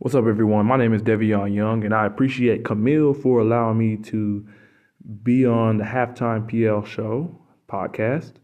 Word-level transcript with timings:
What's 0.00 0.14
up, 0.14 0.26
everyone? 0.26 0.64
My 0.66 0.76
name 0.76 0.94
is 0.94 1.02
Devion 1.02 1.52
Young, 1.52 1.82
and 1.82 1.92
I 1.92 2.06
appreciate 2.06 2.64
Camille 2.64 3.12
for 3.14 3.40
allowing 3.40 3.78
me 3.78 3.96
to 4.04 4.46
be 5.24 5.44
on 5.44 5.78
the 5.78 5.82
Halftime 5.82 6.46
PL 6.48 6.84
Show 6.84 7.36
podcast. 7.68 8.34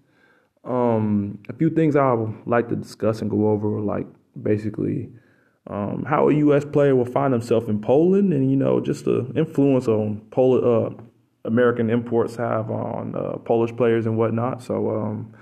Um, 0.65 1.39
a 1.49 1.53
few 1.53 1.71
things 1.71 1.95
I 1.95 2.13
would 2.13 2.35
like 2.45 2.69
to 2.71 2.75
discuss 2.75 3.21
and 3.21 3.31
go 3.31 3.51
over, 3.51 3.81
like 3.81 4.09
basically 4.43 5.11
um, 5.69 6.05
how 6.09 6.29
a 6.29 6.35
U.S. 6.35 6.65
player 6.65 6.97
will 6.97 7.05
find 7.05 7.33
himself 7.33 7.69
in 7.69 7.81
Poland, 7.81 8.33
and 8.33 8.51
you 8.51 8.57
know, 8.57 8.81
just 8.81 9.05
the 9.05 9.33
influence 9.37 9.87
on 9.87 10.23
Pol- 10.33 10.87
uh, 10.87 10.91
American 11.45 11.89
imports 11.89 12.35
have 12.35 12.69
on 12.69 13.15
uh, 13.15 13.37
Polish 13.45 13.71
players 13.77 14.07
and 14.07 14.19
whatnot. 14.19 14.61
So, 14.61 14.91
um, 14.91 15.33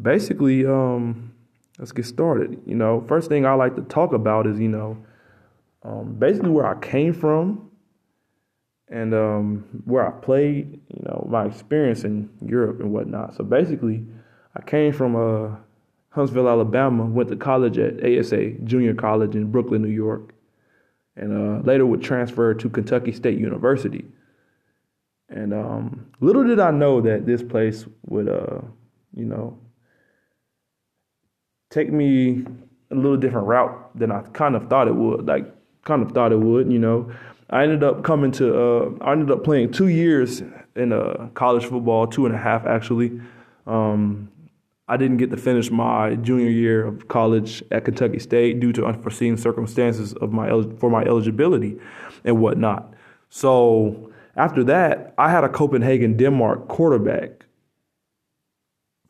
basically, 0.00 0.64
um, 0.64 1.34
let's 1.80 1.90
get 1.90 2.06
started. 2.06 2.62
You 2.66 2.76
know, 2.76 3.04
first 3.08 3.28
thing 3.28 3.44
I 3.46 3.54
like 3.54 3.74
to 3.74 3.82
talk 3.82 4.12
about 4.12 4.46
is 4.46 4.60
you 4.60 4.68
know 4.68 4.96
um, 5.82 6.14
basically 6.18 6.50
where 6.50 6.66
I 6.66 6.78
came 6.78 7.12
from 7.12 7.70
and 8.88 9.14
um, 9.14 9.82
where 9.84 10.06
I 10.06 10.10
played, 10.10 10.80
you 10.88 11.02
know, 11.04 11.26
my 11.30 11.46
experience 11.46 12.04
in 12.04 12.28
Europe 12.44 12.80
and 12.80 12.92
whatnot. 12.92 13.36
So 13.36 13.44
basically, 13.44 14.04
I 14.56 14.62
came 14.62 14.92
from 14.92 15.14
uh, 15.14 15.56
Huntsville, 16.10 16.48
Alabama, 16.48 17.04
went 17.04 17.28
to 17.28 17.36
college 17.36 17.78
at 17.78 18.04
ASA 18.04 18.50
Junior 18.64 18.94
College 18.94 19.36
in 19.36 19.50
Brooklyn, 19.50 19.82
New 19.82 19.88
York, 19.88 20.34
and 21.16 21.32
uh, 21.32 21.62
later 21.64 21.86
would 21.86 22.02
transfer 22.02 22.52
to 22.52 22.68
Kentucky 22.68 23.12
State 23.12 23.38
University. 23.38 24.04
And 25.28 25.54
um, 25.54 26.10
little 26.20 26.42
did 26.42 26.58
I 26.58 26.72
know 26.72 27.00
that 27.02 27.26
this 27.26 27.42
place 27.42 27.84
would, 28.06 28.28
uh, 28.28 28.60
you 29.14 29.24
know, 29.24 29.56
take 31.70 31.92
me 31.92 32.44
a 32.90 32.94
little 32.96 33.16
different 33.16 33.46
route 33.46 33.96
than 33.96 34.10
I 34.10 34.22
kind 34.32 34.56
of 34.56 34.68
thought 34.68 34.88
it 34.88 34.94
would. 34.96 35.26
Like 35.26 35.46
kind 35.84 36.02
of 36.02 36.12
thought 36.12 36.32
it 36.32 36.40
would, 36.40 36.70
you 36.70 36.78
know. 36.78 37.10
I 37.50 37.64
ended 37.64 37.82
up 37.82 38.04
coming 38.04 38.30
to, 38.32 38.56
uh, 38.56 38.90
I 39.00 39.12
ended 39.12 39.30
up 39.30 39.42
playing 39.42 39.72
two 39.72 39.88
years 39.88 40.42
in 40.76 40.92
uh, 40.92 41.28
college 41.34 41.64
football, 41.64 42.06
two 42.06 42.26
and 42.26 42.34
a 42.34 42.38
half 42.38 42.66
actually. 42.66 43.20
Um, 43.66 44.30
I 44.88 44.96
didn't 44.96 45.18
get 45.18 45.30
to 45.30 45.36
finish 45.36 45.70
my 45.70 46.16
junior 46.16 46.50
year 46.50 46.84
of 46.84 47.08
college 47.08 47.62
at 47.70 47.84
Kentucky 47.84 48.18
State 48.18 48.58
due 48.58 48.72
to 48.72 48.86
unforeseen 48.86 49.36
circumstances 49.36 50.14
of 50.14 50.32
my 50.32 50.48
for 50.78 50.90
my 50.90 51.02
eligibility 51.02 51.78
and 52.24 52.40
whatnot. 52.40 52.92
So 53.28 54.10
after 54.36 54.64
that, 54.64 55.14
I 55.16 55.30
had 55.30 55.44
a 55.44 55.48
Copenhagen, 55.48 56.16
Denmark 56.16 56.68
quarterback 56.68 57.44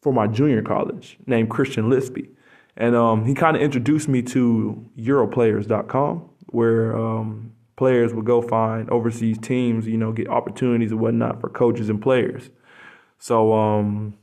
for 0.03 0.12
my 0.12 0.27
junior 0.27 0.62
college 0.62 1.19
named 1.27 1.50
Christian 1.50 1.91
Lispy. 1.91 2.28
And 2.77 2.94
um, 2.94 3.25
he 3.25 3.34
kind 3.34 3.56
of 3.56 3.62
introduced 3.62 4.09
me 4.09 4.22
to 4.22 4.87
Europlayers.com 4.98 6.30
where 6.51 6.97
um, 6.97 7.53
players 7.77 8.12
would 8.12 8.27
go 8.27 8.43
find 8.43 8.91
overseas 8.91 9.39
teams, 9.39 9.87
you 9.87 9.97
know, 9.97 10.12
get 10.12 10.29
opportunities 10.29 10.91
and 10.91 11.01
whatnot 11.01 11.41
for 11.41 11.48
coaches 11.48 11.89
and 11.89 12.03
players. 12.03 12.51
So, 13.19 13.53
um, 13.53 14.15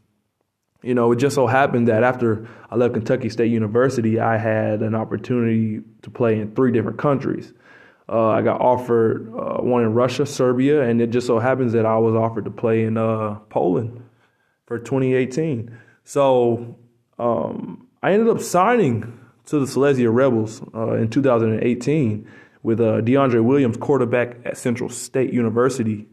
you 0.84 0.94
know, 0.94 1.12
it 1.12 1.18
just 1.18 1.36
so 1.36 1.48
happened 1.48 1.88
that 1.88 2.04
after 2.04 2.48
I 2.70 2.76
left 2.76 2.94
Kentucky 2.94 3.30
State 3.30 3.52
University, 3.52 4.20
I 4.20 4.38
had 4.38 4.82
an 4.82 4.96
opportunity 4.96 5.82
to 6.04 6.10
play 6.10 6.40
in 6.40 6.54
three 6.56 6.72
different 6.72 7.00
countries. 7.00 7.54
Uh, 8.10 8.30
I 8.30 8.42
got 8.42 8.62
offered 8.62 9.34
uh, 9.34 9.62
one 9.62 9.84
in 9.84 9.94
Russia, 9.94 10.26
Serbia, 10.26 10.84
and 10.84 11.02
it 11.02 11.10
just 11.10 11.28
so 11.28 11.40
happens 11.40 11.74
that 11.74 11.86
I 11.86 11.98
was 11.98 12.16
offered 12.16 12.46
to 12.46 12.52
play 12.52 12.84
in 12.84 12.98
uh, 12.98 13.36
Poland 13.50 14.02
for 14.66 14.80
2018. 14.80 15.78
So 16.04 16.78
um, 17.20 17.88
I 18.02 18.14
ended 18.14 18.30
up 18.30 18.40
signing 18.40 19.17
to 19.48 19.60
the 19.60 19.68
Silesia 19.68 20.10
Rebels 20.10 20.62
uh, 20.76 20.94
in 20.94 21.10
2018 21.10 22.30
with 22.64 22.80
uh, 22.80 23.02
DeAndre 23.02 23.44
Williams, 23.44 23.78
quarterback 23.78 24.38
at 24.46 24.58
Central 24.58 24.90
State 24.90 25.34
University. 25.34 26.08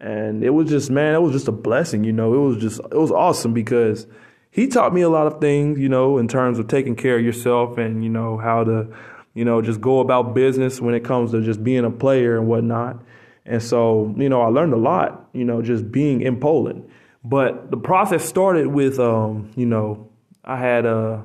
And 0.00 0.44
it 0.44 0.50
was 0.50 0.68
just, 0.68 0.90
man, 0.90 1.14
it 1.14 1.20
was 1.20 1.32
just 1.32 1.48
a 1.48 1.52
blessing, 1.52 2.04
you 2.04 2.12
know. 2.12 2.32
It 2.34 2.48
was 2.48 2.58
just, 2.58 2.80
it 2.80 2.96
was 2.96 3.10
awesome 3.10 3.52
because 3.52 4.06
he 4.50 4.68
taught 4.68 4.94
me 4.94 5.00
a 5.00 5.08
lot 5.08 5.26
of 5.26 5.40
things, 5.40 5.80
you 5.80 5.88
know, 5.88 6.18
in 6.18 6.28
terms 6.28 6.60
of 6.60 6.68
taking 6.68 6.94
care 6.94 7.18
of 7.18 7.24
yourself 7.24 7.76
and, 7.76 8.04
you 8.04 8.10
know, 8.10 8.38
how 8.38 8.62
to, 8.62 8.88
you 9.34 9.44
know, 9.44 9.60
just 9.60 9.80
go 9.80 9.98
about 9.98 10.34
business 10.34 10.80
when 10.80 10.94
it 10.94 11.04
comes 11.04 11.32
to 11.32 11.42
just 11.42 11.64
being 11.64 11.84
a 11.84 11.90
player 11.90 12.38
and 12.38 12.46
whatnot. 12.46 13.02
And 13.44 13.60
so, 13.60 14.14
you 14.16 14.28
know, 14.28 14.42
I 14.42 14.48
learned 14.48 14.74
a 14.74 14.78
lot, 14.78 15.28
you 15.32 15.44
know, 15.44 15.60
just 15.60 15.90
being 15.90 16.20
in 16.20 16.38
Poland. 16.38 16.88
But 17.24 17.72
the 17.72 17.76
process 17.76 18.24
started 18.24 18.68
with, 18.68 19.00
um, 19.00 19.50
you 19.56 19.66
know, 19.66 20.08
I 20.44 20.56
had 20.56 20.86
a, 20.86 20.96
uh, 20.96 21.22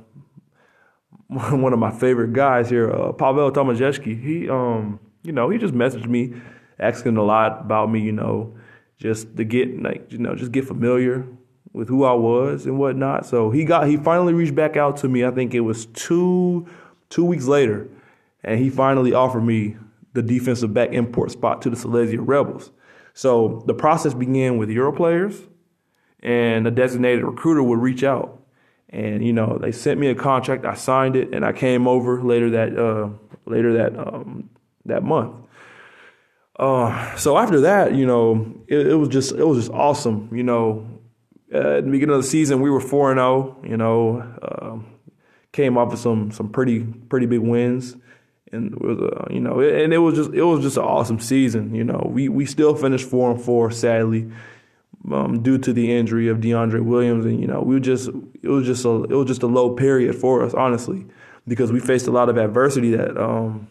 one 1.28 1.74
of 1.74 1.80
my 1.80 1.92
favorite 1.92 2.34
guys 2.34 2.70
here, 2.70 2.92
uh, 2.92 3.12
Pavel 3.12 3.52
Tomaszewski. 3.52 4.22
He, 4.22 4.50
um, 4.50 5.00
you 5.24 5.32
know, 5.32 5.50
he 5.50 5.58
just 5.58 5.74
messaged 5.74 6.08
me, 6.08 6.34
asking 6.80 7.18
a 7.18 7.24
lot 7.24 7.62
about 7.62 7.90
me. 7.92 8.02
You 8.02 8.12
know, 8.12 8.56
just 8.98 9.36
to 9.38 9.44
get 9.44 9.82
like, 9.82 10.12
you 10.12 10.18
know, 10.18 10.36
just 10.36 10.52
get 10.52 10.66
familiar 10.66 11.26
with 11.74 11.90
who 11.90 12.04
I 12.04 12.14
was 12.14 12.66
and 12.66 12.78
whatnot. 12.78 13.26
So 13.26 13.50
he 13.50 13.66
got, 13.66 13.88
he 13.88 13.98
finally 13.98 14.34
reached 14.34 14.56
back 14.56 14.78
out 14.78 14.98
to 14.98 15.10
me. 15.10 15.26
I 15.26 15.32
think 15.32 15.54
it 15.54 15.62
was 15.62 15.88
two, 15.88 16.68
two 17.10 17.26
weeks 17.26 17.46
later, 17.46 17.88
and 18.44 18.60
he 18.60 18.70
finally 18.70 19.14
offered 19.14 19.42
me 19.42 19.78
the 20.14 20.22
defensive 20.22 20.74
back 20.74 20.94
import 20.94 21.32
spot 21.32 21.62
to 21.64 21.70
the 21.70 21.76
Silesia 21.76 22.22
Rebels. 22.22 22.72
So 23.16 23.64
the 23.66 23.74
process 23.74 24.14
began 24.14 24.58
with 24.58 24.70
Euro 24.70 24.94
players, 24.94 25.42
and 26.22 26.68
a 26.68 26.72
designated 26.72 27.24
recruiter 27.24 27.64
would 27.64 27.80
reach 27.80 28.04
out 28.04 28.43
and 28.94 29.26
you 29.26 29.34
know 29.34 29.58
they 29.60 29.72
sent 29.72 30.00
me 30.00 30.08
a 30.08 30.16
contract. 30.16 30.66
I 30.66 30.76
signed 30.76 31.16
it, 31.16 31.34
and 31.34 31.44
I 31.44 31.52
came 31.52 31.88
over 31.88 32.22
later 32.22 32.52
that 32.52 32.78
uh, 32.78 33.10
later 33.46 33.74
that 33.74 33.98
um, 33.98 34.50
that 34.86 35.04
month. 35.04 35.36
Uh, 36.58 37.16
so 37.18 37.38
after 37.38 37.62
that, 37.62 37.96
you 37.96 38.06
know, 38.06 38.54
it, 38.68 38.88
it, 38.88 38.96
was 38.96 39.10
just 39.10 39.34
it 39.34 39.44
was 39.44 39.58
just 39.58 39.72
awesome. 39.72 40.30
You 40.32 40.44
know, 40.44 40.88
uh, 41.54 41.78
at 41.78 41.86
the 41.86 41.92
beginning 41.92 42.16
of 42.16 42.22
the 42.22 42.28
season, 42.28 42.62
we 42.62 42.70
were 42.70 42.80
four 42.80 43.12
and 43.12 43.18
zero. 43.18 43.58
Oh, 43.58 43.68
you 43.68 43.78
know, 43.78 44.20
uh, 44.42 44.78
came 45.52 45.78
off 45.78 45.92
of 45.92 46.00
some 46.00 46.32
some 46.32 46.50
pretty 46.50 46.84
pretty 46.84 47.26
big 47.26 47.40
wins, 47.40 47.96
and 48.52 48.74
it 48.74 48.82
was 48.82 49.00
uh, 49.00 49.26
you 49.32 49.40
know, 49.40 49.60
and 49.60 49.92
it 49.92 49.98
was 49.98 50.16
just 50.16 50.32
it 50.34 50.44
was 50.44 50.62
just 50.62 50.78
an 50.78 50.84
awesome 50.84 51.20
season. 51.20 51.74
You 51.74 51.84
know, 51.84 52.08
we 52.14 52.30
we 52.30 52.46
still 52.46 52.76
finished 52.76 53.10
four 53.10 53.32
and 53.32 53.42
four, 53.42 53.72
sadly 53.72 54.32
um, 55.12 55.42
due 55.42 55.58
to 55.58 55.74
the 55.74 55.92
injury 55.92 56.30
of 56.30 56.38
DeAndre 56.38 56.82
Williams, 56.82 57.26
and 57.26 57.40
you 57.40 57.48
know 57.48 57.62
we 57.62 57.80
just 57.80 58.10
it 58.42 58.48
was 58.48 58.66
just 58.66 58.86
a 58.86 59.04
it 59.04 59.16
was 59.16 59.28
just 59.28 59.44
a 59.44 59.48
low 59.48 59.76
period 59.76 60.16
for 60.16 60.44
us, 60.44 60.54
honestly, 60.54 61.06
because 61.48 61.72
we 61.72 61.80
faced 61.80 62.08
a 62.08 62.12
lot 62.12 62.30
of 62.30 62.38
adversity 62.38 62.92
that 62.96 63.18
um, 63.18 63.68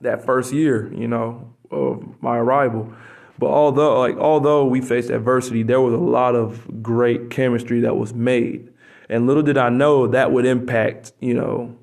that 0.00 0.24
first 0.24 0.52
year, 0.52 0.92
you 0.94 1.08
know, 1.08 1.52
of 1.70 2.04
my 2.20 2.36
arrival. 2.36 2.92
But 3.38 3.48
although 3.48 3.98
like 3.98 4.16
although 4.16 4.64
we 4.64 4.80
faced 4.80 5.10
adversity, 5.10 5.62
there 5.62 5.80
was 5.80 5.94
a 5.94 5.98
lot 5.98 6.34
of 6.34 6.82
great 6.82 7.30
chemistry 7.30 7.80
that 7.80 7.96
was 7.96 8.14
made, 8.14 8.68
and 9.08 9.26
little 9.26 9.42
did 9.42 9.58
I 9.58 9.70
know 9.70 10.06
that 10.06 10.30
would 10.30 10.46
impact 10.46 11.12
you 11.20 11.34
know 11.34 11.76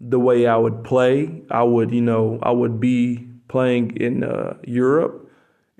the 0.00 0.18
way 0.18 0.46
I 0.46 0.56
would 0.56 0.84
play. 0.84 1.42
I 1.50 1.64
would 1.64 1.92
you 1.92 2.00
know 2.00 2.38
I 2.42 2.50
would 2.50 2.80
be 2.80 3.28
playing 3.48 3.96
in 3.98 4.24
uh, 4.24 4.56
Europe 4.64 5.27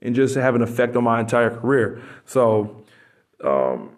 and 0.01 0.15
just 0.15 0.35
have 0.35 0.55
an 0.55 0.63
effect 0.63 0.97
on 0.97 1.05
my 1.05 1.21
entire 1.21 1.51
career. 1.51 2.03
So 2.25 2.85
um, 3.45 3.97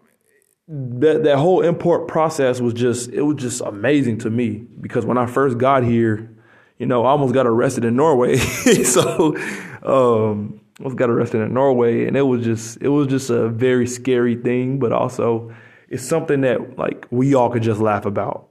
that 0.69 1.25
that 1.25 1.39
whole 1.39 1.63
import 1.63 2.09
process 2.09 2.61
was 2.61 2.75
just 2.75 3.11
it 3.11 3.23
was 3.23 3.37
just 3.37 3.61
amazing 3.61 4.19
to 4.19 4.31
me 4.31 4.67
because 4.81 5.05
when 5.05 5.19
I 5.19 5.27
first 5.27 5.59
got 5.59 5.83
here, 5.83 6.31
you 6.79 6.87
know, 6.87 7.05
I 7.05 7.11
almost 7.11 7.35
got 7.35 7.47
arrested 7.47 7.85
in 7.85 7.97
Norway. 7.97 8.37
so 8.85 9.37
um, 9.83 10.61
I 10.79 10.83
almost 10.83 10.97
got 10.97 11.11
arrested 11.11 11.43
in 11.43 11.53
Norway, 11.53 12.07
and 12.07 12.17
it 12.17 12.23
was 12.23 12.45
just 12.45 12.79
it 12.81 12.89
was 12.89 13.09
just 13.09 13.31
a 13.31 13.49
very 13.49 13.87
scary 13.87 14.37
thing, 14.37 14.79
but 14.79 14.93
also 14.93 15.55
it's 15.89 16.05
something 16.05 16.43
that 16.43 16.79
like 16.79 17.07
we 17.11 17.35
all 17.35 17.51
could 17.51 17.63
just 17.63 17.81
laugh 17.81 18.07
about, 18.07 18.49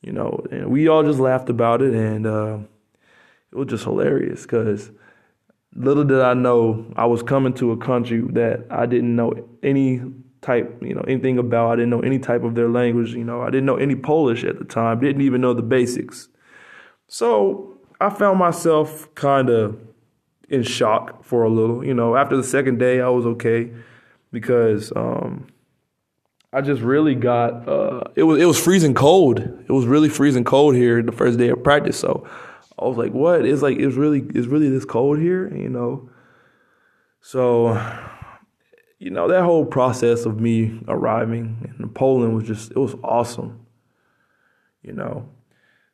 you 0.00 0.12
know, 0.12 0.44
and 0.50 0.70
we 0.70 0.88
all 0.88 1.02
just 1.02 1.20
laughed 1.20 1.50
about 1.50 1.82
it, 1.82 1.92
and 1.94 2.26
uh, 2.26 2.58
it 3.52 3.56
was 3.56 3.68
just 3.68 3.84
hilarious 3.84 4.42
because 4.42 4.90
little 5.76 6.04
did 6.04 6.20
I 6.20 6.34
know 6.34 6.92
I 6.96 7.06
was 7.06 7.22
coming 7.22 7.54
to 7.54 7.72
a 7.72 7.76
country 7.76 8.20
that 8.32 8.66
I 8.70 8.86
didn't 8.86 9.14
know 9.14 9.32
any 9.62 10.02
type, 10.40 10.80
you 10.82 10.94
know, 10.94 11.02
anything 11.02 11.38
about. 11.38 11.72
I 11.72 11.76
didn't 11.76 11.90
know 11.90 12.00
any 12.00 12.18
type 12.18 12.44
of 12.44 12.54
their 12.54 12.68
language. 12.68 13.14
You 13.14 13.24
know, 13.24 13.42
I 13.42 13.46
didn't 13.46 13.66
know 13.66 13.76
any 13.76 13.96
Polish 13.96 14.44
at 14.44 14.58
the 14.58 14.64
time. 14.64 15.00
Didn't 15.00 15.22
even 15.22 15.40
know 15.40 15.54
the 15.54 15.62
basics. 15.62 16.28
So 17.08 17.78
I 18.00 18.10
found 18.10 18.38
myself 18.38 19.12
kind 19.14 19.48
of 19.50 19.78
in 20.48 20.62
shock 20.62 21.24
for 21.24 21.42
a 21.44 21.50
little. 21.50 21.84
You 21.84 21.94
know, 21.94 22.16
after 22.16 22.36
the 22.36 22.44
second 22.44 22.78
day, 22.78 23.00
I 23.00 23.08
was 23.08 23.26
okay 23.26 23.72
because 24.30 24.92
um, 24.94 25.46
I 26.52 26.60
just 26.60 26.82
really 26.82 27.14
got. 27.14 27.68
Uh, 27.68 28.04
it 28.14 28.24
was 28.24 28.40
it 28.40 28.44
was 28.44 28.62
freezing 28.62 28.94
cold. 28.94 29.40
It 29.40 29.72
was 29.72 29.86
really 29.86 30.08
freezing 30.08 30.44
cold 30.44 30.74
here 30.74 31.02
the 31.02 31.12
first 31.12 31.38
day 31.38 31.48
of 31.48 31.64
practice. 31.64 31.98
So 31.98 32.28
I 32.78 32.84
was 32.86 32.96
like, 32.96 33.12
what? 33.12 33.44
It's 33.44 33.62
like 33.62 33.78
it's 33.78 33.96
really 33.96 34.24
it's 34.34 34.46
really 34.46 34.68
this 34.68 34.84
cold 34.84 35.18
here, 35.18 35.54
you 35.54 35.68
know. 35.68 36.08
So, 37.20 37.74
you 38.98 39.10
know, 39.10 39.28
that 39.28 39.42
whole 39.42 39.64
process 39.64 40.26
of 40.26 40.40
me 40.40 40.80
arriving 40.88 41.74
in 41.78 41.88
Poland 41.90 42.34
was 42.34 42.44
just 42.44 42.72
it 42.72 42.78
was 42.78 42.94
awesome. 43.02 43.66
You 44.82 44.92
know. 44.92 45.28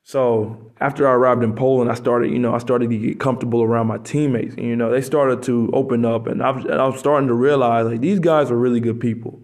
So 0.03 0.73
after 0.81 1.06
I 1.06 1.12
arrived 1.12 1.44
in 1.44 1.55
Poland, 1.55 1.91
I 1.91 1.94
started, 1.94 2.32
you 2.32 2.38
know, 2.38 2.55
I 2.55 2.59
started 2.59 2.91
to 2.91 2.97
get 2.97 3.21
comfortable 3.21 3.62
around 3.62 3.87
my 3.87 3.99
teammates. 3.99 4.55
And, 4.55 4.67
you 4.67 4.75
know, 4.75 4.91
they 4.91 5.03
started 5.03 5.43
to 5.44 5.71
open 5.73 6.05
up, 6.05 6.27
and 6.27 6.43
I 6.43 6.50
was, 6.50 6.67
I 6.67 6.85
was 6.87 6.99
starting 6.99 7.29
to 7.29 7.35
realize 7.35 7.87
like 7.87 8.00
these 8.00 8.19
guys 8.19 8.50
are 8.50 8.56
really 8.56 8.81
good 8.81 8.99
people. 8.99 9.41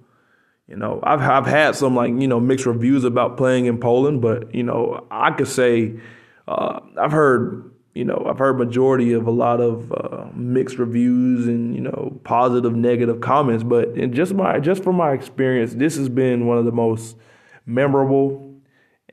You 0.66 0.76
know, 0.76 0.98
I've 1.04 1.20
I've 1.20 1.46
had 1.46 1.76
some 1.76 1.94
like 1.94 2.10
you 2.10 2.26
know 2.26 2.40
mixed 2.40 2.66
reviews 2.66 3.04
about 3.04 3.36
playing 3.36 3.66
in 3.66 3.78
Poland, 3.78 4.20
but 4.20 4.52
you 4.52 4.64
know, 4.64 5.06
I 5.10 5.30
could 5.30 5.46
say 5.46 6.00
uh, 6.48 6.80
I've 7.00 7.12
heard 7.12 7.70
you 7.94 8.04
know 8.04 8.26
I've 8.28 8.38
heard 8.38 8.58
majority 8.58 9.12
of 9.12 9.26
a 9.26 9.30
lot 9.30 9.60
of 9.60 9.92
uh, 9.92 10.26
mixed 10.34 10.78
reviews 10.78 11.46
and 11.46 11.74
you 11.74 11.80
know 11.80 12.20
positive, 12.24 12.74
negative 12.74 13.20
comments. 13.20 13.64
But 13.64 13.88
in 13.90 14.12
just 14.12 14.34
my 14.34 14.58
just 14.58 14.84
from 14.84 14.96
my 14.96 15.12
experience, 15.12 15.74
this 15.74 15.96
has 15.96 16.08
been 16.08 16.46
one 16.46 16.58
of 16.58 16.64
the 16.64 16.72
most 16.72 17.16
memorable 17.64 18.46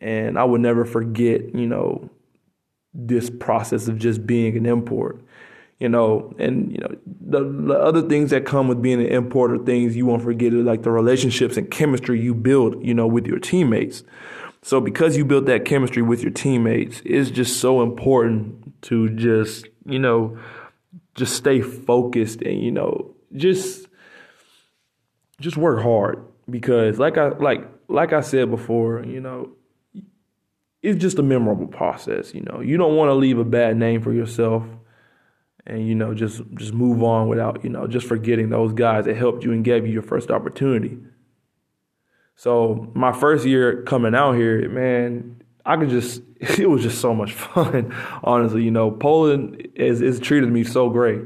and 0.04 0.38
I 0.38 0.44
would 0.44 0.62
never 0.62 0.84
forget, 0.84 1.56
you 1.56 1.66
know, 1.66 2.10
this 2.94 3.30
process 3.30 3.88
of 3.88 3.98
just 3.98 4.28
being 4.28 4.58
an 4.58 4.66
import. 4.66 5.22
You 5.80 5.90
know, 5.90 6.34
and 6.40 6.72
you 6.72 6.78
know 6.78 6.96
the, 7.06 7.44
the 7.44 7.74
other 7.74 8.04
things 8.04 8.30
that 8.30 8.46
come 8.46 8.70
with 8.70 8.82
being 8.82 9.02
an 9.02 9.08
import 9.08 9.52
are 9.52 9.58
things 9.58 9.98
you 9.98 10.06
won't 10.06 10.22
forget, 10.22 10.54
like 10.54 10.84
the 10.84 10.92
relationships 10.92 11.58
and 11.58 11.70
chemistry 11.70 12.22
you 12.22 12.34
build, 12.34 12.86
you 12.86 12.94
know, 12.94 13.08
with 13.08 13.26
your 13.26 13.40
teammates. 13.40 14.04
So 14.64 14.80
because 14.80 15.18
you 15.18 15.26
built 15.26 15.46
that 15.48 15.66
chemistry 15.66 16.02
with 16.02 16.22
your 16.22 16.32
teammates, 16.32 17.02
it's 17.04 17.30
just 17.30 17.60
so 17.60 17.84
important 17.84 18.82
to 18.84 19.10
just, 19.10 19.68
you 19.86 20.00
know, 20.00 20.40
just 21.16 21.36
stay 21.36 21.62
focused 21.62 22.42
and, 22.42 22.62
you 22.62 22.72
know, 22.72 23.14
just 23.36 23.88
just 25.42 25.58
work 25.58 25.84
hard 25.84 26.24
because 26.50 26.98
like 26.98 27.18
I 27.18 27.30
like 27.30 27.68
like 27.90 28.14
I 28.14 28.22
said 28.22 28.50
before, 28.50 29.04
you 29.04 29.20
know, 29.20 29.52
it's 30.82 31.00
just 31.00 31.20
a 31.20 31.24
memorable 31.24 31.68
process. 31.68 32.34
You 32.34 32.42
know, 32.42 32.62
you 32.62 32.78
don't 32.78 32.96
want 32.96 33.10
to 33.10 33.16
leave 33.16 33.40
a 33.40 33.44
bad 33.44 33.76
name 33.76 34.02
for 34.02 34.14
yourself, 34.14 34.64
and 35.68 35.86
you 35.86 35.96
know, 35.96 36.14
just 36.14 36.42
just 36.56 36.74
move 36.74 37.04
on 37.04 37.28
without 37.28 37.66
you 37.66 37.70
know 37.70 37.86
just 37.86 38.08
forgetting 38.08 38.50
those 38.50 38.72
guys 38.72 39.06
that 39.06 39.18
helped 39.18 39.44
you 39.44 39.52
and 39.52 39.66
gave 39.66 39.86
you 39.86 39.92
your 39.92 40.02
first 40.02 40.32
opportunity. 40.32 40.98
So 42.36 42.92
my 42.94 43.12
first 43.12 43.46
year 43.46 43.84
coming 43.84 44.16
out 44.16 44.34
here, 44.34 44.68
man, 44.70 45.42
I 45.66 45.78
could 45.78 45.90
just 45.90 46.22
it 46.40 46.70
was 46.70 46.84
just 46.84 47.00
so 47.00 47.14
much 47.14 47.34
fun. 47.34 47.94
Honestly, 48.24 48.64
you 48.64 48.72
know, 48.72 48.92
Poland 48.92 49.68
is 49.76 50.02
is 50.02 50.20
treated 50.20 50.52
me 50.52 50.64
so 50.64 50.90
great, 50.90 51.22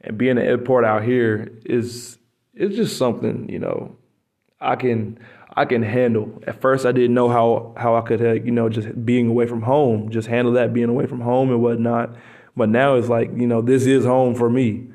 and 0.00 0.18
being 0.18 0.38
an 0.38 0.44
airport 0.44 0.84
out 0.84 1.04
here 1.04 1.52
is 1.64 2.18
it's 2.54 2.76
just 2.76 2.96
something 2.98 3.48
you 3.48 3.58
know 3.58 3.96
I 4.60 4.76
can 4.76 5.18
I 5.54 5.64
can 5.64 5.82
handle. 5.82 6.42
At 6.46 6.60
first, 6.60 6.86
I 6.86 6.92
didn't 6.92 7.14
know 7.14 7.28
how 7.28 7.74
how 7.76 7.96
I 7.96 8.02
could, 8.02 8.20
you 8.44 8.52
know, 8.52 8.68
just 8.68 9.04
being 9.04 9.28
away 9.28 9.46
from 9.46 9.62
home, 9.62 10.10
just 10.10 10.28
handle 10.28 10.52
that 10.54 10.72
being 10.72 10.88
away 10.88 11.06
from 11.06 11.20
home 11.20 11.50
and 11.50 11.62
whatnot. 11.62 12.16
But 12.56 12.68
now 12.68 12.96
it's 12.96 13.08
like, 13.08 13.30
you 13.36 13.46
know, 13.46 13.62
this 13.62 13.86
is 13.86 14.04
home 14.04 14.34
for 14.34 14.50
me, 14.50 14.88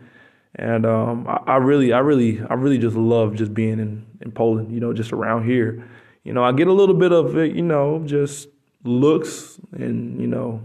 and 0.56 0.86
um, 0.86 1.28
I, 1.28 1.54
I, 1.54 1.56
really, 1.58 1.94
I 1.94 2.00
really, 2.00 2.42
I 2.50 2.54
really 2.54 2.78
just 2.78 2.96
love 2.96 3.36
just 3.36 3.54
being 3.54 3.80
in 3.80 4.06
in 4.22 4.32
Poland. 4.32 4.72
You 4.72 4.80
know, 4.80 4.94
just 4.94 5.12
around 5.12 5.46
here. 5.46 5.88
You 6.24 6.34
know, 6.34 6.44
I 6.44 6.52
get 6.52 6.68
a 6.68 6.74
little 6.74 6.96
bit 6.96 7.12
of 7.12 7.38
it, 7.38 7.56
you 7.56 7.62
know, 7.62 8.02
just 8.06 8.50
looks 8.84 9.60
and 9.74 10.20
you 10.20 10.28
know 10.28 10.62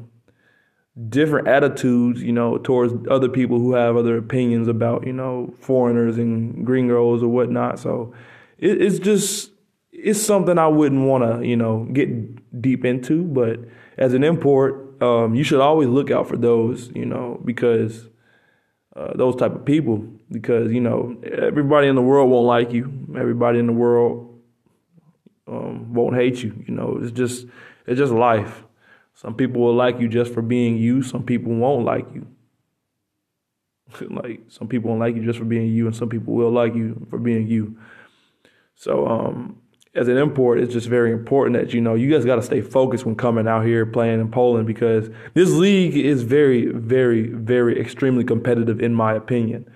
different 1.08 1.48
attitudes, 1.48 2.22
you 2.22 2.32
know, 2.32 2.58
towards 2.58 2.92
other 3.10 3.28
people 3.28 3.58
who 3.58 3.74
have 3.74 3.96
other 3.96 4.16
opinions 4.16 4.68
about, 4.68 5.06
you 5.06 5.12
know, 5.12 5.52
foreigners 5.60 6.18
and 6.18 6.66
green 6.66 6.88
girls 6.88 7.22
or 7.22 7.28
whatnot. 7.28 7.78
So 7.78 8.12
it, 8.58 8.82
it's 8.82 8.98
just 8.98 9.52
it's 9.92 10.20
something 10.20 10.58
I 10.58 10.66
wouldn't 10.66 11.06
want 11.06 11.24
to, 11.24 11.46
you 11.46 11.56
know, 11.56 11.84
get 11.92 12.60
deep 12.60 12.84
into. 12.84 13.24
But 13.24 13.60
as 13.98 14.14
an 14.14 14.24
import, 14.24 15.02
um, 15.02 15.34
you 15.34 15.44
should 15.44 15.60
always 15.60 15.88
look 15.88 16.10
out 16.10 16.28
for 16.28 16.36
those, 16.36 16.90
you 16.94 17.06
know, 17.06 17.40
because 17.44 18.08
uh, 18.96 19.16
those 19.16 19.36
type 19.36 19.54
of 19.54 19.64
people. 19.64 19.98
Because 20.30 20.72
you 20.72 20.80
know, 20.80 21.16
everybody 21.24 21.88
in 21.88 21.94
the 21.94 22.02
world 22.02 22.30
won't 22.30 22.46
like 22.46 22.72
you. 22.72 22.92
Everybody 23.18 23.58
in 23.58 23.66
the 23.66 23.72
world 23.72 24.40
um, 25.46 25.92
won't 25.92 26.16
hate 26.16 26.42
you. 26.42 26.64
You 26.66 26.74
know, 26.74 26.98
it's 27.02 27.12
just 27.12 27.46
it's 27.86 27.98
just 27.98 28.12
life. 28.12 28.64
Some 29.14 29.34
people 29.34 29.60
will 29.60 29.74
like 29.74 30.00
you 30.00 30.08
just 30.08 30.32
for 30.32 30.42
being 30.42 30.76
you. 30.76 31.02
Some 31.02 31.24
people 31.24 31.52
won't 31.54 31.84
like 31.84 32.06
you. 32.14 32.26
like 34.10 34.42
some 34.48 34.68
people 34.68 34.90
won't 34.90 35.00
like 35.00 35.16
you 35.16 35.24
just 35.24 35.38
for 35.38 35.44
being 35.44 35.72
you, 35.72 35.86
and 35.86 35.94
some 35.96 36.08
people 36.08 36.34
will 36.34 36.50
like 36.50 36.74
you 36.74 37.06
for 37.10 37.18
being 37.18 37.46
you. 37.46 37.76
So 38.74 39.06
um, 39.06 39.59
as 39.94 40.06
an 40.06 40.16
import, 40.16 40.60
it's 40.60 40.72
just 40.72 40.86
very 40.86 41.10
important 41.10 41.56
that 41.56 41.74
you 41.74 41.80
know 41.80 41.94
you 41.94 42.10
guys 42.10 42.24
got 42.24 42.36
to 42.36 42.42
stay 42.42 42.60
focused 42.60 43.04
when 43.04 43.16
coming 43.16 43.48
out 43.48 43.64
here 43.64 43.84
playing 43.84 44.20
in 44.20 44.30
Poland 44.30 44.66
because 44.66 45.10
this 45.34 45.50
league 45.50 45.96
is 45.96 46.22
very, 46.22 46.66
very, 46.66 47.28
very 47.28 47.80
extremely 47.80 48.24
competitive 48.24 48.80
in 48.80 48.94
my 48.94 49.14
opinion. 49.14 49.68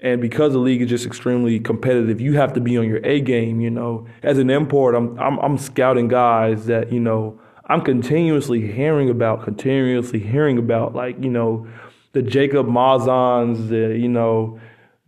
And 0.00 0.20
because 0.20 0.52
the 0.52 0.58
league 0.58 0.82
is 0.82 0.88
just 0.88 1.06
extremely 1.06 1.60
competitive, 1.60 2.20
you 2.20 2.32
have 2.32 2.54
to 2.54 2.60
be 2.60 2.76
on 2.76 2.88
your 2.88 3.04
A 3.04 3.20
game. 3.20 3.60
You 3.60 3.70
know, 3.70 4.06
as 4.22 4.38
an 4.38 4.48
import, 4.48 4.94
I'm 4.94 5.18
I'm, 5.18 5.38
I'm 5.38 5.58
scouting 5.58 6.08
guys 6.08 6.66
that 6.66 6.90
you 6.90 7.00
know 7.00 7.38
I'm 7.66 7.82
continuously 7.82 8.72
hearing 8.72 9.10
about, 9.10 9.44
continuously 9.44 10.18
hearing 10.18 10.58
about, 10.58 10.94
like 10.94 11.22
you 11.22 11.30
know, 11.30 11.68
the 12.12 12.22
Jacob 12.22 12.66
Mazans, 12.66 13.68
the 13.68 13.96
you 13.98 14.08
know 14.08 14.58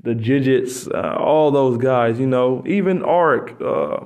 the 0.05 0.15
Jijits, 0.15 0.87
uh, 0.95 1.17
all 1.19 1.51
those 1.51 1.79
guys, 1.79 2.21
you 2.21 2.27
know, 2.27 2.63
even 2.67 3.01
Arik, 3.01 3.59
uh, 3.61 4.05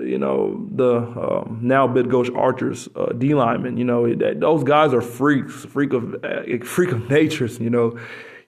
you 0.00 0.16
know, 0.16 0.68
the 0.70 0.98
um, 0.98 1.58
now 1.60 1.88
Bydgoszcz 1.88 2.36
Archers, 2.36 2.88
uh, 2.94 3.12
D 3.12 3.34
lineman, 3.34 3.76
you 3.76 3.84
know, 3.84 4.12
that, 4.14 4.38
those 4.38 4.62
guys 4.62 4.94
are 4.94 5.02
freaks, 5.02 5.64
freak 5.64 5.92
of 5.92 6.14
uh, 6.24 6.64
freak 6.64 6.92
of 6.92 7.10
natures, 7.10 7.58
you 7.58 7.70
know. 7.70 7.98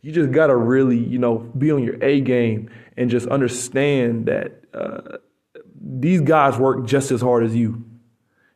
You 0.02 0.12
just 0.12 0.30
gotta 0.30 0.54
really, 0.54 0.98
you 0.98 1.18
know, 1.18 1.38
be 1.58 1.72
on 1.72 1.82
your 1.82 2.02
A 2.02 2.20
game 2.20 2.70
and 2.96 3.10
just 3.10 3.26
understand 3.26 4.26
that 4.26 4.62
uh, 4.72 5.18
these 5.80 6.20
guys 6.20 6.58
work 6.58 6.86
just 6.86 7.10
as 7.10 7.20
hard 7.20 7.42
as 7.42 7.56
you. 7.56 7.84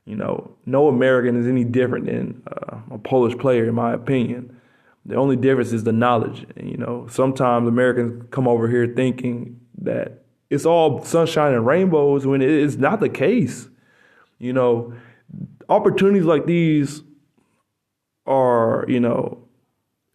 You 0.05 0.17
know, 0.17 0.53
no 0.65 0.89
American 0.89 1.37
is 1.37 1.47
any 1.47 1.65
different 1.65 2.07
than 2.07 2.43
uh, 2.47 2.79
a 2.93 2.99
Polish 2.99 3.37
player, 3.37 3.69
in 3.69 3.75
my 3.75 3.95
opinion. 3.95 4.58
The 5.09 5.17
only 5.17 5.37
difference 5.37 5.73
is 5.73 5.85
the 5.85 5.93
knowledge. 5.93 6.47
And, 6.57 6.71
you 6.71 6.77
know, 6.77 7.07
sometimes 7.11 7.67
Americans 7.67 8.27
come 8.31 8.47
over 8.47 8.69
here 8.69 8.87
thinking 8.87 9.59
that 9.79 10.23
it's 10.51 10.67
all 10.67 11.03
sunshine 11.05 11.55
and 11.55 11.67
rainbows 11.67 12.27
when 12.27 12.43
it 12.43 12.51
is 12.51 12.77
not 12.77 13.01
the 13.01 13.09
case. 13.09 13.69
You 14.39 14.53
know, 14.53 14.93
opportunities 15.69 16.25
like 16.25 16.45
these 16.47 17.03
are, 18.27 18.85
you 18.87 19.01
know, 19.01 19.49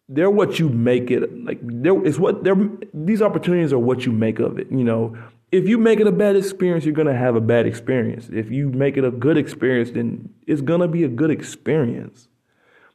they're 0.08 0.30
what 0.30 0.58
you 0.58 0.68
make 0.68 1.10
it 1.10 1.44
like 1.44 1.58
it's 1.62 2.18
what 2.18 2.44
they're 2.44 2.56
these 2.92 3.22
opportunities 3.22 3.72
are 3.72 3.78
what 3.78 4.04
you 4.04 4.12
make 4.12 4.38
of 4.38 4.58
it 4.58 4.70
you 4.70 4.84
know 4.84 5.16
if 5.50 5.66
you 5.66 5.78
make 5.78 5.98
it 5.98 6.06
a 6.06 6.12
bad 6.12 6.36
experience 6.36 6.84
you're 6.84 6.94
going 6.94 7.06
to 7.06 7.16
have 7.16 7.36
a 7.36 7.40
bad 7.40 7.66
experience 7.66 8.28
if 8.30 8.50
you 8.50 8.68
make 8.68 8.98
it 8.98 9.04
a 9.04 9.10
good 9.10 9.38
experience 9.38 9.92
then 9.92 10.28
it's 10.46 10.60
going 10.60 10.80
to 10.80 10.88
be 10.88 11.04
a 11.04 11.08
good 11.08 11.30
experience 11.30 12.28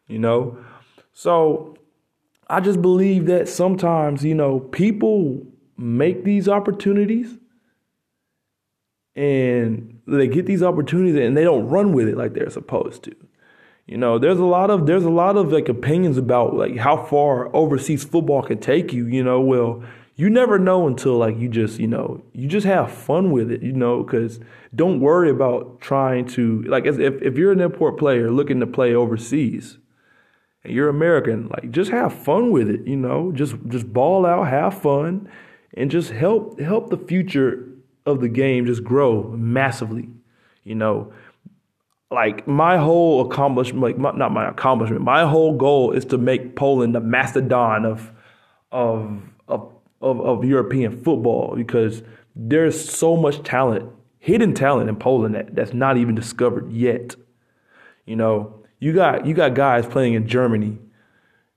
you 0.08 0.20
know 0.20 0.56
so 1.14 1.76
I 2.50 2.60
just 2.60 2.82
believe 2.82 3.28
that 3.28 3.48
sometimes, 3.48 4.24
you 4.24 4.34
know, 4.34 4.60
people 4.60 5.46
make 5.78 6.24
these 6.24 6.50
opportunities 6.50 7.38
and 9.16 10.02
they 10.08 10.28
get 10.28 10.46
these 10.46 10.64
opportunities 10.64 11.16
and 11.16 11.36
they 11.36 11.44
don't 11.44 11.68
run 11.68 11.94
with 11.94 12.08
it 12.08 12.18
like 12.18 12.34
they're 12.34 12.50
supposed 12.50 13.04
to. 13.04 13.16
You 13.86 13.98
know, 13.98 14.20
there's 14.20 14.38
a 14.40 14.46
lot 14.46 14.70
of 14.70 14.86
there's 14.86 15.04
a 15.04 15.10
lot 15.10 15.36
of 15.36 15.52
like 15.52 15.68
opinions 15.68 16.18
about 16.18 16.56
like 16.56 16.78
how 16.78 16.96
far 17.06 17.54
overseas 17.56 18.04
football 18.04 18.44
can 18.44 18.60
take 18.60 18.94
you, 18.94 19.08
you 19.08 19.24
know, 19.24 19.42
well, 19.42 19.84
you 20.16 20.30
never 20.30 20.60
know 20.60 20.86
until 20.86 21.18
like 21.18 21.40
you 21.40 21.50
just, 21.50 21.80
you 21.80 21.88
know, 21.88 22.24
you 22.34 22.48
just 22.48 22.68
have 22.68 22.92
fun 22.92 23.32
with 23.32 23.52
it, 23.52 23.64
you 23.64 23.74
know, 23.74 24.04
cuz 24.04 24.40
don't 24.76 25.00
worry 25.00 25.32
about 25.32 25.82
trying 25.82 26.26
to 26.28 26.62
like 26.64 26.86
if 26.86 27.00
if 27.00 27.36
you're 27.36 27.52
an 27.52 27.62
import 27.62 27.98
player 27.98 28.30
looking 28.30 28.60
to 28.60 28.68
play 28.68 28.94
overseas, 28.94 29.79
and 30.64 30.74
you're 30.74 30.90
American, 30.90 31.48
like 31.50 31.72
just 31.72 31.92
have 31.92 32.14
fun 32.14 32.52
with 32.52 32.70
it, 32.70 32.86
you 32.86 32.96
know, 32.96 33.32
just 33.32 33.56
just 33.68 33.92
ball 33.92 34.26
out, 34.26 34.48
have 34.48 34.82
fun, 34.82 35.30
and 35.76 35.90
just 35.90 36.12
help 36.12 36.60
help 36.60 36.90
the 36.90 36.98
future 36.98 37.68
of 38.06 38.22
the 38.22 38.30
game 38.30 38.66
just 38.66 38.84
grow 38.84 39.24
massively, 39.38 40.10
you 40.64 40.76
know. 40.76 41.14
Like 42.12 42.48
my 42.48 42.78
whole 42.78 43.30
accomplishment, 43.30 43.84
like 43.84 43.98
my, 43.98 44.12
not 44.12 44.32
my 44.32 44.50
accomplishment, 44.50 45.04
my 45.04 45.26
whole 45.28 45.56
goal 45.56 45.92
is 45.92 46.06
to 46.06 46.18
make 46.18 46.56
Poland 46.56 46.96
the 46.96 47.00
mastodon 47.00 47.86
of 47.86 48.12
of 48.72 49.22
of 49.48 49.72
of, 50.02 50.20
of 50.22 50.44
European 50.44 51.04
football 51.04 51.56
because 51.56 52.02
there's 52.36 52.90
so 52.90 53.16
much 53.16 53.44
talent, 53.44 53.92
hidden 54.18 54.54
talent 54.54 54.90
in 54.90 54.96
Poland 54.96 55.36
that, 55.36 55.56
that's 55.56 55.74
not 55.74 55.98
even 55.98 56.16
discovered 56.16 56.72
yet. 56.72 57.16
You 58.06 58.16
know, 58.16 58.59
you 58.80 58.94
got 58.94 59.26
you 59.26 59.34
got 59.34 59.54
guys 59.54 59.86
playing 59.86 60.14
in 60.14 60.28
Germany. 60.28 60.78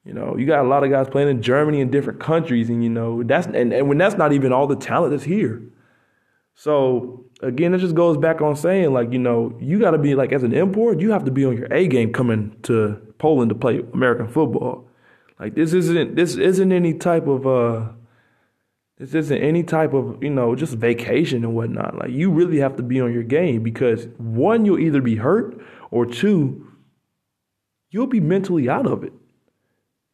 You 0.05 0.13
know, 0.13 0.37
you 0.37 0.47
got 0.47 0.65
a 0.65 0.69
lot 0.69 0.83
of 0.83 0.91
guys 0.91 1.09
playing 1.09 1.29
in 1.29 1.43
Germany 1.43 1.81
and 1.81 1.93
different 1.93 2.19
countries, 2.19 2.69
and 2.69 2.83
you 2.83 2.91
know 2.91 3.23
that's 3.23 3.47
and, 3.47 3.73
and 3.73 3.89
when 3.89 3.99
that's 3.99 4.17
not 4.17 4.33
even 4.33 4.53
all 4.53 4.67
the 4.67 4.77
talent 4.77 5.13
that's 5.13 5.25
here. 5.25 5.63
So 6.55 7.25
again, 7.41 7.73
it 7.75 7.79
just 7.79 7.95
goes 7.95 8.17
back 8.17 8.41
on 8.41 8.57
saying 8.57 8.93
like 8.93 9.13
you 9.13 9.19
know 9.19 9.57
you 9.61 9.79
got 9.79 9.93
to 9.93 9.99
be 9.99 10.15
like 10.15 10.33
as 10.33 10.43
an 10.43 10.53
import, 10.53 11.01
you 11.01 11.13
have 11.13 11.25
to 11.25 11.31
be 11.31 11.45
on 11.45 11.57
your 11.57 11.73
A 11.73 11.87
game 11.87 12.13
coming 12.13 12.57
to 12.65 13.01
Poland 13.19 13.51
to 13.51 13.55
play 13.55 13.81
American 13.93 14.29
football. 14.29 14.89
Like 15.39 15.55
this 15.55 15.73
isn't 15.73 16.17
this 16.17 16.37
isn't 16.37 16.73
any 16.73 16.95
type 16.95 17.27
of 17.27 17.47
uh 17.47 17.89
this 18.99 19.15
isn't 19.15 19.39
any 19.39 19.63
type 19.63 19.93
of 19.95 20.23
you 20.23 20.31
know 20.31 20.55
just 20.55 20.75
vacation 20.75 21.45
and 21.45 21.55
whatnot. 21.55 21.97
Like 21.97 22.11
you 22.11 22.31
really 22.31 22.59
have 22.59 22.77
to 22.77 22.83
be 22.83 23.01
on 23.01 23.13
your 23.13 23.23
game 23.23 23.63
because 23.63 24.07
one, 24.19 24.65
you'll 24.65 24.79
either 24.79 25.01
be 25.01 25.17
hurt 25.17 25.61
or 25.91 26.07
two, 26.07 26.72
you'll 27.93 28.09
be 28.09 28.21
mentally 28.21 28.69
out 28.69 28.87
of 28.87 29.05
it 29.05 29.13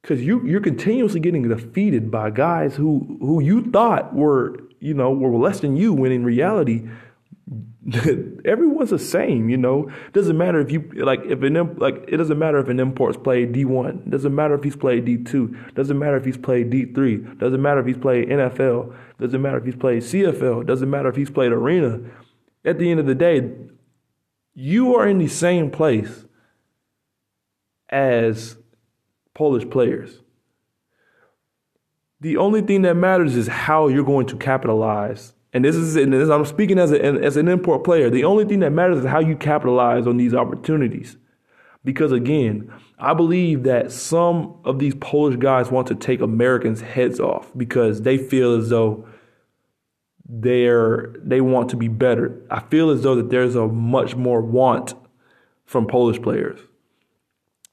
because 0.02 0.23
you 0.23 0.47
you're 0.47 0.61
continuously 0.61 1.20
getting 1.20 1.49
defeated 1.49 2.11
by 2.11 2.28
guys 2.28 2.76
who 2.76 3.16
who 3.20 3.40
you 3.42 3.62
thought 3.70 4.14
were 4.14 4.58
you 4.80 4.92
know 4.92 5.11
were 5.11 5.38
less 5.38 5.61
than 5.61 5.76
you 5.76 5.94
when 5.94 6.12
in 6.12 6.25
reality 6.25 6.87
everyone's 8.44 8.90
the 8.90 8.99
same, 8.99 9.49
you 9.49 9.56
know. 9.56 9.90
Doesn't 10.12 10.37
matter 10.37 10.61
if 10.61 10.70
you 10.70 10.80
like 10.97 11.20
if 11.25 11.42
an 11.42 11.76
like 11.76 12.04
it 12.08 12.18
doesn't 12.18 12.38
matter 12.38 12.58
if 12.58 12.68
an 12.68 12.80
import's 12.80 13.16
played 13.16 13.52
D 13.52 13.64
one. 13.64 14.02
Doesn't 14.11 14.35
matter 14.35 14.54
if 14.54 14.62
he's 14.62 14.76
played 14.76 15.06
D 15.06 15.16
two. 15.16 15.56
Doesn't 15.75 15.99
matter 15.99 16.16
if 16.16 16.25
he's 16.25 16.37
played 16.37 16.70
D 16.70 16.85
three. 16.92 17.16
Doesn't 17.16 17.62
matter 17.62 17.80
if 17.80 17.87
he's 17.87 17.97
played 17.97 18.28
NFL. 18.28 18.94
Doesn't 19.18 19.40
matter 19.40 19.58
if 19.58 19.64
he's 19.64 19.76
played 19.76 20.02
CFL. 20.02 20.66
Doesn't 20.66 20.90
matter 20.90 21.08
if 21.08 21.16
he's 21.16 21.30
played 21.30 21.52
arena. 21.52 22.00
At 22.64 22.78
the 22.78 22.90
end 22.90 23.00
of 23.00 23.06
the 23.06 23.14
day, 23.14 23.50
you 24.54 24.94
are 24.94 25.08
in 25.08 25.18
the 25.18 25.28
same 25.28 25.70
place 25.70 26.25
as 27.88 28.57
Polish 29.35 29.68
players. 29.71 30.21
The 32.21 32.37
only 32.37 32.62
thing 32.62 32.83
that 32.83 32.95
matters 32.95 33.37
is 33.37 33.47
how 33.47 33.88
you're 33.88 34.04
going 34.04 34.26
to 34.26 34.37
capitalize 34.37 35.35
and 35.52 35.64
this 35.64 35.76
is 35.76 35.97
and 35.97 36.12
this, 36.12 36.28
I'm 36.28 36.45
speaking 36.45 36.78
as, 36.78 36.92
a, 36.92 37.02
as 37.02 37.37
an 37.37 37.49
import 37.49 37.85
player. 37.85 38.11
The 38.11 38.25
only 38.25 38.45
thing 38.45 38.61
that 38.61 38.71
matters 38.71 38.99
is 38.99 39.07
how 39.07 39.21
you 39.21 39.37
capitalize 39.37 40.07
on 40.07 40.16
these 40.16 40.35
opportunities. 40.35 41.16
Because 41.85 42.12
again, 42.12 42.71
I 42.99 43.14
believe 43.14 43.62
that 43.62 43.90
some 43.92 44.57
of 44.64 44.78
these 44.78 44.95
Polish 44.97 45.37
guys 45.37 45.71
want 45.71 45.87
to 45.88 45.95
take 45.95 46.21
Americans' 46.21 46.80
heads 46.80 47.18
off 47.18 47.50
because 47.57 48.02
they 48.02 48.18
feel 48.18 48.57
as 48.57 48.68
though 48.68 49.07
they're 50.28 51.14
they 51.23 51.40
want 51.40 51.71
to 51.71 51.76
be 51.76 51.88
better. 51.88 52.38
I 52.50 52.61
feel 52.61 52.90
as 52.90 53.02
though 53.02 53.14
that 53.14 53.30
there's 53.30 53.54
a 53.54 53.66
much 53.66 54.16
more 54.16 54.42
want 54.42 54.95
from 55.64 55.87
Polish 55.87 56.21
players. 56.21 56.61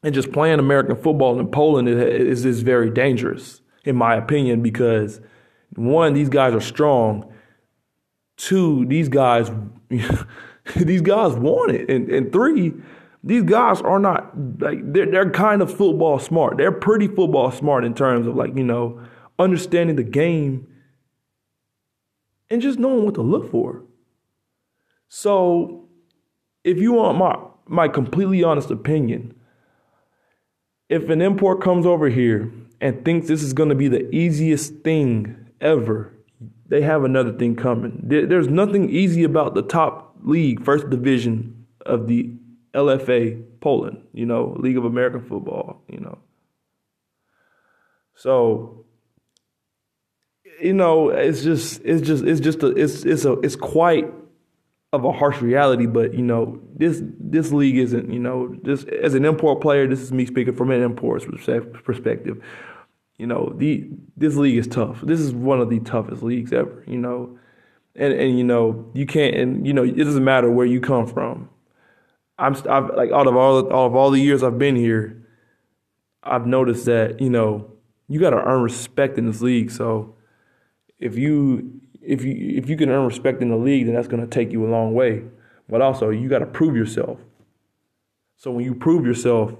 And 0.05 0.13
just 0.13 0.31
playing 0.31 0.59
American 0.59 0.95
football 0.95 1.39
in 1.39 1.47
Poland 1.47 1.89
is, 1.89 2.45
is, 2.45 2.61
very 2.61 2.91
dangerous, 2.91 3.61
in 3.83 3.95
my 3.95 4.15
opinion, 4.15 4.61
because 4.61 5.19
one, 5.75 6.13
these 6.13 6.29
guys 6.29 6.53
are 6.53 6.61
strong 6.61 7.33
Two, 8.37 8.85
these 8.85 9.07
guys, 9.07 9.49
these 10.75 11.01
guys 11.01 11.33
want 11.33 11.71
it, 11.71 11.89
and 11.89 12.09
and 12.09 12.33
three, 12.33 12.73
these 13.23 13.43
guys 13.43 13.81
are 13.81 13.99
not 13.99 14.33
like 14.59 14.79
they're 14.91 15.09
they're 15.09 15.29
kind 15.29 15.61
of 15.61 15.75
football 15.75 16.19
smart. 16.19 16.57
They're 16.57 16.71
pretty 16.71 17.07
football 17.07 17.51
smart 17.51 17.85
in 17.85 17.93
terms 17.93 18.27
of 18.27 18.35
like 18.35 18.55
you 18.55 18.63
know 18.63 19.01
understanding 19.39 19.95
the 19.95 20.03
game 20.03 20.67
and 22.49 22.61
just 22.61 22.77
knowing 22.77 23.05
what 23.05 23.15
to 23.15 23.21
look 23.21 23.49
for. 23.49 23.83
So, 25.07 25.87
if 26.65 26.77
you 26.77 26.91
want 26.91 27.17
my 27.17 27.37
my 27.67 27.87
completely 27.87 28.43
honest 28.43 28.69
opinion, 28.69 29.33
if 30.89 31.09
an 31.09 31.21
import 31.21 31.61
comes 31.61 31.85
over 31.85 32.09
here 32.09 32.51
and 32.81 33.03
thinks 33.03 33.27
this 33.27 33.41
is 33.41 33.53
going 33.53 33.69
to 33.69 33.75
be 33.75 33.87
the 33.87 34.13
easiest 34.13 34.83
thing 34.83 35.49
ever 35.61 36.15
they 36.67 36.81
have 36.81 37.03
another 37.03 37.31
thing 37.31 37.55
coming. 37.55 37.99
There's 38.03 38.47
nothing 38.47 38.89
easy 38.89 39.23
about 39.23 39.53
the 39.53 39.61
top 39.61 40.15
league, 40.23 40.63
first 40.63 40.89
division 40.89 41.67
of 41.85 42.07
the 42.07 42.31
LFA 42.73 43.43
Poland, 43.61 44.01
you 44.13 44.25
know, 44.25 44.55
League 44.59 44.77
of 44.77 44.85
American 44.85 45.21
Football, 45.21 45.83
you 45.87 45.99
know. 45.99 46.17
So, 48.15 48.85
you 50.61 50.73
know, 50.73 51.09
it's 51.09 51.43
just, 51.43 51.81
it's 51.85 52.05
just, 52.05 52.23
it's 52.23 52.39
just, 52.39 52.63
a, 52.63 52.67
it's, 52.67 53.05
it's 53.05 53.25
a, 53.25 53.33
it's 53.41 53.55
quite 53.55 54.11
of 54.93 55.05
a 55.05 55.11
harsh 55.11 55.41
reality. 55.41 55.85
But 55.85 56.13
you 56.13 56.23
know, 56.23 56.61
this, 56.75 57.01
this 57.19 57.51
league 57.51 57.77
isn't, 57.77 58.11
you 58.11 58.19
know, 58.19 58.55
just 58.63 58.87
as 58.87 59.13
an 59.13 59.25
import 59.25 59.61
player, 59.61 59.87
this 59.87 60.01
is 60.01 60.11
me 60.11 60.25
speaking 60.25 60.55
from 60.55 60.71
an 60.71 60.81
import's 60.81 61.25
perspective 61.25 62.41
you 63.17 63.27
know, 63.27 63.53
the 63.57 63.87
this 64.17 64.35
league 64.35 64.57
is 64.57 64.67
tough. 64.67 64.99
This 65.01 65.19
is 65.19 65.33
one 65.33 65.61
of 65.61 65.69
the 65.69 65.79
toughest 65.79 66.21
leagues 66.21 66.51
ever, 66.51 66.83
you 66.87 66.97
know. 66.97 67.37
And 67.95 68.13
and 68.13 68.37
you 68.37 68.43
know, 68.43 68.91
you 68.93 69.05
can't 69.05 69.35
and 69.35 69.65
you 69.65 69.73
know, 69.73 69.83
it 69.83 69.95
doesn't 69.95 70.23
matter 70.23 70.51
where 70.51 70.65
you 70.65 70.81
come 70.81 71.07
from. 71.07 71.49
I'm 72.37 72.55
I've, 72.69 72.93
like 72.95 73.11
out 73.11 73.27
of 73.27 73.35
all 73.35 73.59
out 73.59 73.71
of 73.71 73.95
all 73.95 74.11
the 74.11 74.19
years 74.19 74.43
I've 74.43 74.57
been 74.57 74.75
here, 74.75 75.25
I've 76.23 76.45
noticed 76.45 76.85
that, 76.85 77.21
you 77.21 77.29
know, 77.29 77.71
you 78.09 78.19
got 78.19 78.31
to 78.31 78.43
earn 78.43 78.61
respect 78.61 79.17
in 79.17 79.27
this 79.27 79.41
league. 79.41 79.71
So 79.71 80.15
if 80.99 81.17
you 81.17 81.79
if 82.05 82.23
you 82.23 82.57
if 82.57 82.69
you 82.69 82.77
can 82.77 82.89
earn 82.89 83.05
respect 83.05 83.41
in 83.41 83.49
the 83.49 83.57
league, 83.57 83.85
then 83.85 83.95
that's 83.95 84.07
going 84.07 84.21
to 84.21 84.27
take 84.27 84.51
you 84.51 84.65
a 84.65 84.69
long 84.69 84.93
way. 84.93 85.23
But 85.67 85.81
also, 85.81 86.09
you 86.09 86.29
got 86.29 86.39
to 86.39 86.45
prove 86.45 86.75
yourself. 86.75 87.19
So 88.37 88.51
when 88.51 88.65
you 88.65 88.75
prove 88.75 89.05
yourself, 89.05 89.53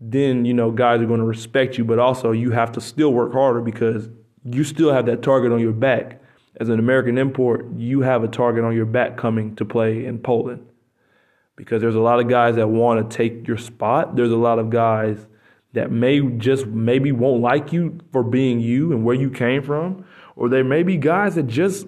then 0.00 0.44
you 0.44 0.52
know 0.52 0.70
guys 0.70 1.00
are 1.00 1.06
going 1.06 1.20
to 1.20 1.26
respect 1.26 1.78
you 1.78 1.84
but 1.84 1.98
also 1.98 2.32
you 2.32 2.50
have 2.50 2.72
to 2.72 2.80
still 2.80 3.12
work 3.12 3.32
harder 3.32 3.60
because 3.60 4.08
you 4.44 4.64
still 4.64 4.92
have 4.92 5.06
that 5.06 5.22
target 5.22 5.52
on 5.52 5.60
your 5.60 5.72
back 5.72 6.20
as 6.60 6.68
an 6.68 6.78
American 6.78 7.16
import 7.16 7.66
you 7.76 8.00
have 8.00 8.22
a 8.22 8.28
target 8.28 8.64
on 8.64 8.74
your 8.74 8.84
back 8.84 9.16
coming 9.16 9.54
to 9.56 9.64
play 9.64 10.04
in 10.04 10.18
Poland 10.18 10.66
because 11.56 11.80
there's 11.80 11.94
a 11.94 12.00
lot 12.00 12.20
of 12.20 12.28
guys 12.28 12.56
that 12.56 12.68
want 12.68 13.08
to 13.10 13.16
take 13.16 13.46
your 13.46 13.56
spot 13.56 14.16
there's 14.16 14.32
a 14.32 14.36
lot 14.36 14.58
of 14.58 14.68
guys 14.68 15.26
that 15.72 15.90
may 15.90 16.20
just 16.20 16.66
maybe 16.66 17.10
won't 17.10 17.40
like 17.40 17.72
you 17.72 17.98
for 18.12 18.22
being 18.22 18.60
you 18.60 18.92
and 18.92 19.04
where 19.04 19.16
you 19.16 19.30
came 19.30 19.62
from 19.62 20.04
or 20.36 20.48
there 20.48 20.64
may 20.64 20.82
be 20.82 20.96
guys 20.96 21.34
that 21.34 21.44
just 21.44 21.86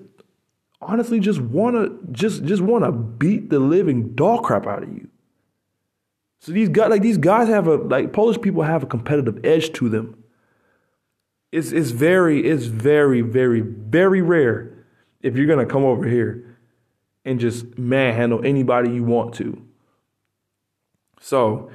honestly 0.80 1.20
just 1.20 1.40
want 1.40 1.76
to 1.76 2.12
just 2.12 2.44
just 2.44 2.62
want 2.62 2.84
to 2.84 2.92
beat 2.92 3.50
the 3.50 3.58
living 3.58 4.14
dog 4.14 4.44
crap 4.44 4.66
out 4.66 4.82
of 4.82 4.92
you 4.92 5.08
so 6.46 6.52
these 6.52 6.68
guys, 6.68 6.90
like 6.90 7.02
these 7.02 7.18
guys, 7.18 7.48
have 7.48 7.66
a 7.66 7.74
like 7.74 8.12
Polish 8.12 8.40
people 8.40 8.62
have 8.62 8.84
a 8.84 8.86
competitive 8.86 9.44
edge 9.44 9.72
to 9.72 9.88
them. 9.88 10.22
It's 11.50 11.72
it's 11.72 11.90
very 11.90 12.46
it's 12.46 12.66
very 12.66 13.20
very 13.20 13.60
very 13.60 14.22
rare 14.22 14.84
if 15.22 15.36
you're 15.36 15.46
gonna 15.46 15.66
come 15.66 15.84
over 15.84 16.06
here 16.06 16.56
and 17.24 17.40
just 17.40 17.76
manhandle 17.76 18.44
anybody 18.44 18.90
you 18.90 19.02
want 19.02 19.34
to. 19.34 19.60
So, 21.20 21.70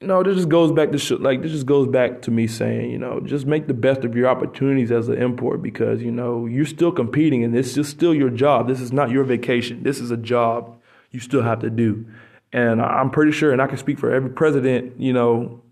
you 0.00 0.06
know, 0.06 0.22
this 0.22 0.36
just 0.36 0.48
goes 0.48 0.72
back 0.72 0.92
to 0.92 0.98
sh- 0.98 1.12
like 1.12 1.42
this 1.42 1.52
just 1.52 1.66
goes 1.66 1.88
back 1.88 2.22
to 2.22 2.30
me 2.30 2.46
saying, 2.46 2.90
you 2.90 2.98
know, 2.98 3.20
just 3.20 3.46
make 3.46 3.66
the 3.66 3.74
best 3.74 4.04
of 4.04 4.14
your 4.14 4.28
opportunities 4.28 4.92
as 4.92 5.08
an 5.08 5.20
import 5.20 5.62
because 5.62 6.02
you 6.02 6.10
know 6.10 6.46
you're 6.46 6.66
still 6.66 6.92
competing 6.92 7.44
and 7.44 7.54
this 7.54 7.76
is 7.76 7.88
still 7.88 8.14
your 8.14 8.30
job. 8.30 8.68
This 8.68 8.80
is 8.80 8.92
not 8.92 9.10
your 9.10 9.24
vacation. 9.24 9.82
This 9.82 10.00
is 10.00 10.10
a 10.10 10.16
job 10.16 10.78
you 11.10 11.20
still 11.20 11.42
have 11.42 11.60
to 11.60 11.70
do. 11.70 12.06
And 12.52 12.80
I'm 12.80 13.10
pretty 13.10 13.32
sure, 13.32 13.52
and 13.52 13.60
I 13.60 13.66
can 13.66 13.78
speak 13.78 13.98
for 13.98 14.12
every 14.12 14.30
president, 14.30 15.00
you 15.00 15.12
know, 15.12 15.62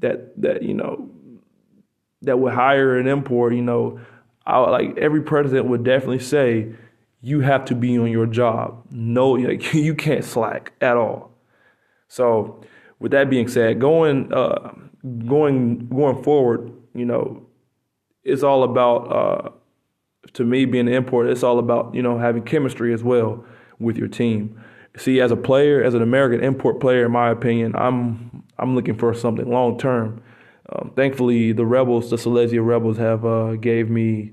that 0.00 0.40
that 0.42 0.62
you 0.62 0.74
know 0.74 1.08
that 2.22 2.38
would 2.38 2.52
hire 2.52 2.98
an 2.98 3.06
import, 3.06 3.54
you 3.54 3.62
know, 3.62 4.00
I, 4.46 4.58
like 4.58 4.96
every 4.98 5.22
president 5.22 5.66
would 5.66 5.84
definitely 5.84 6.20
say, 6.20 6.72
you 7.20 7.40
have 7.40 7.64
to 7.66 7.74
be 7.74 7.98
on 7.98 8.10
your 8.10 8.26
job. 8.26 8.84
No, 8.90 9.30
like, 9.30 9.74
you 9.74 9.94
can't 9.94 10.24
slack 10.24 10.72
at 10.80 10.96
all. 10.96 11.30
So, 12.08 12.60
with 13.02 13.12
that 13.12 13.28
being 13.28 13.48
said, 13.48 13.80
going 13.80 14.32
uh, 14.32 14.72
going 15.26 15.88
going 15.88 16.22
forward, 16.22 16.72
you 16.94 17.04
know, 17.04 17.46
it's 18.24 18.42
all 18.42 18.62
about 18.62 18.96
uh, 19.12 19.50
to 20.32 20.44
me 20.44 20.64
being 20.64 20.88
an 20.88 20.94
import. 20.94 21.28
It's 21.28 21.42
all 21.42 21.58
about 21.58 21.94
you 21.94 22.02
know 22.02 22.18
having 22.18 22.44
chemistry 22.44 22.94
as 22.94 23.02
well 23.02 23.44
with 23.78 23.98
your 23.98 24.08
team 24.08 24.58
see, 24.96 25.20
as 25.20 25.30
a 25.30 25.36
player, 25.36 25.82
as 25.82 25.94
an 25.94 26.02
American 26.02 26.42
import 26.42 26.80
player, 26.80 27.06
in 27.06 27.12
my 27.12 27.30
opinion, 27.30 27.74
I'm 27.76 28.44
I'm 28.58 28.74
looking 28.74 28.96
for 28.96 29.14
something 29.14 29.48
long 29.48 29.78
term. 29.78 30.22
Um, 30.70 30.92
thankfully, 30.96 31.52
the 31.52 31.66
Rebels, 31.66 32.10
the 32.10 32.18
Silesia 32.18 32.62
Rebels, 32.62 32.98
have 32.98 33.24
uh, 33.24 33.56
gave 33.56 33.90
me 33.90 34.32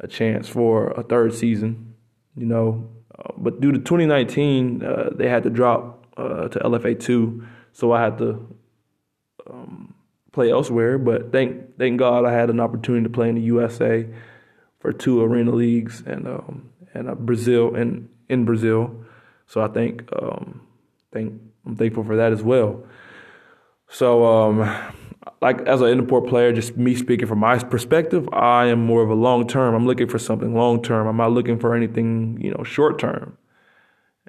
a 0.00 0.08
chance 0.08 0.48
for 0.48 0.90
a 0.92 1.02
third 1.02 1.34
season. 1.34 1.94
You 2.36 2.46
know, 2.46 2.90
uh, 3.18 3.32
but 3.36 3.60
due 3.60 3.72
to 3.72 3.78
2019, 3.78 4.82
uh, 4.82 5.10
they 5.14 5.28
had 5.28 5.42
to 5.42 5.50
drop 5.50 6.06
uh, 6.16 6.48
to 6.48 6.58
LFA 6.60 6.98
two, 6.98 7.46
so 7.72 7.92
I 7.92 8.02
had 8.02 8.18
to 8.18 8.56
um, 9.48 9.94
play 10.32 10.50
elsewhere. 10.50 10.98
But 10.98 11.32
thank 11.32 11.78
thank 11.78 11.98
God 11.98 12.24
I 12.24 12.32
had 12.32 12.50
an 12.50 12.60
opportunity 12.60 13.04
to 13.04 13.10
play 13.10 13.28
in 13.28 13.34
the 13.34 13.42
USA 13.42 14.06
for 14.80 14.92
two 14.92 15.22
arena 15.22 15.50
leagues 15.50 16.02
and 16.06 16.26
um, 16.26 16.70
and 16.94 17.16
Brazil 17.18 17.74
and 17.74 18.08
in 18.28 18.44
Brazil. 18.44 19.04
So 19.46 19.60
I 19.60 19.68
think 19.68 20.08
um, 20.20 20.62
think 21.12 21.40
I'm 21.66 21.76
thankful 21.76 22.04
for 22.04 22.16
that 22.16 22.32
as 22.32 22.42
well. 22.42 22.84
So 23.88 24.24
um, 24.24 24.60
like 25.42 25.60
as 25.62 25.80
an 25.80 25.88
import 25.88 26.28
player, 26.28 26.52
just 26.52 26.76
me 26.76 26.94
speaking 26.94 27.26
from 27.26 27.40
my 27.40 27.58
perspective, 27.58 28.28
I 28.32 28.66
am 28.66 28.84
more 28.84 29.02
of 29.02 29.10
a 29.10 29.14
long 29.14 29.46
term. 29.46 29.74
I'm 29.74 29.86
looking 29.86 30.08
for 30.08 30.18
something 30.18 30.54
long 30.54 30.82
term. 30.82 31.06
I'm 31.06 31.16
not 31.16 31.32
looking 31.32 31.58
for 31.58 31.74
anything, 31.74 32.38
you 32.40 32.52
know, 32.52 32.62
short 32.62 32.98
term. 32.98 33.36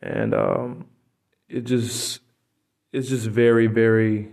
And 0.01 0.33
um, 0.33 0.85
it 1.47 1.61
just 1.61 2.20
it's 2.93 3.09
just 3.09 3.27
very, 3.27 3.67
very, 3.67 4.29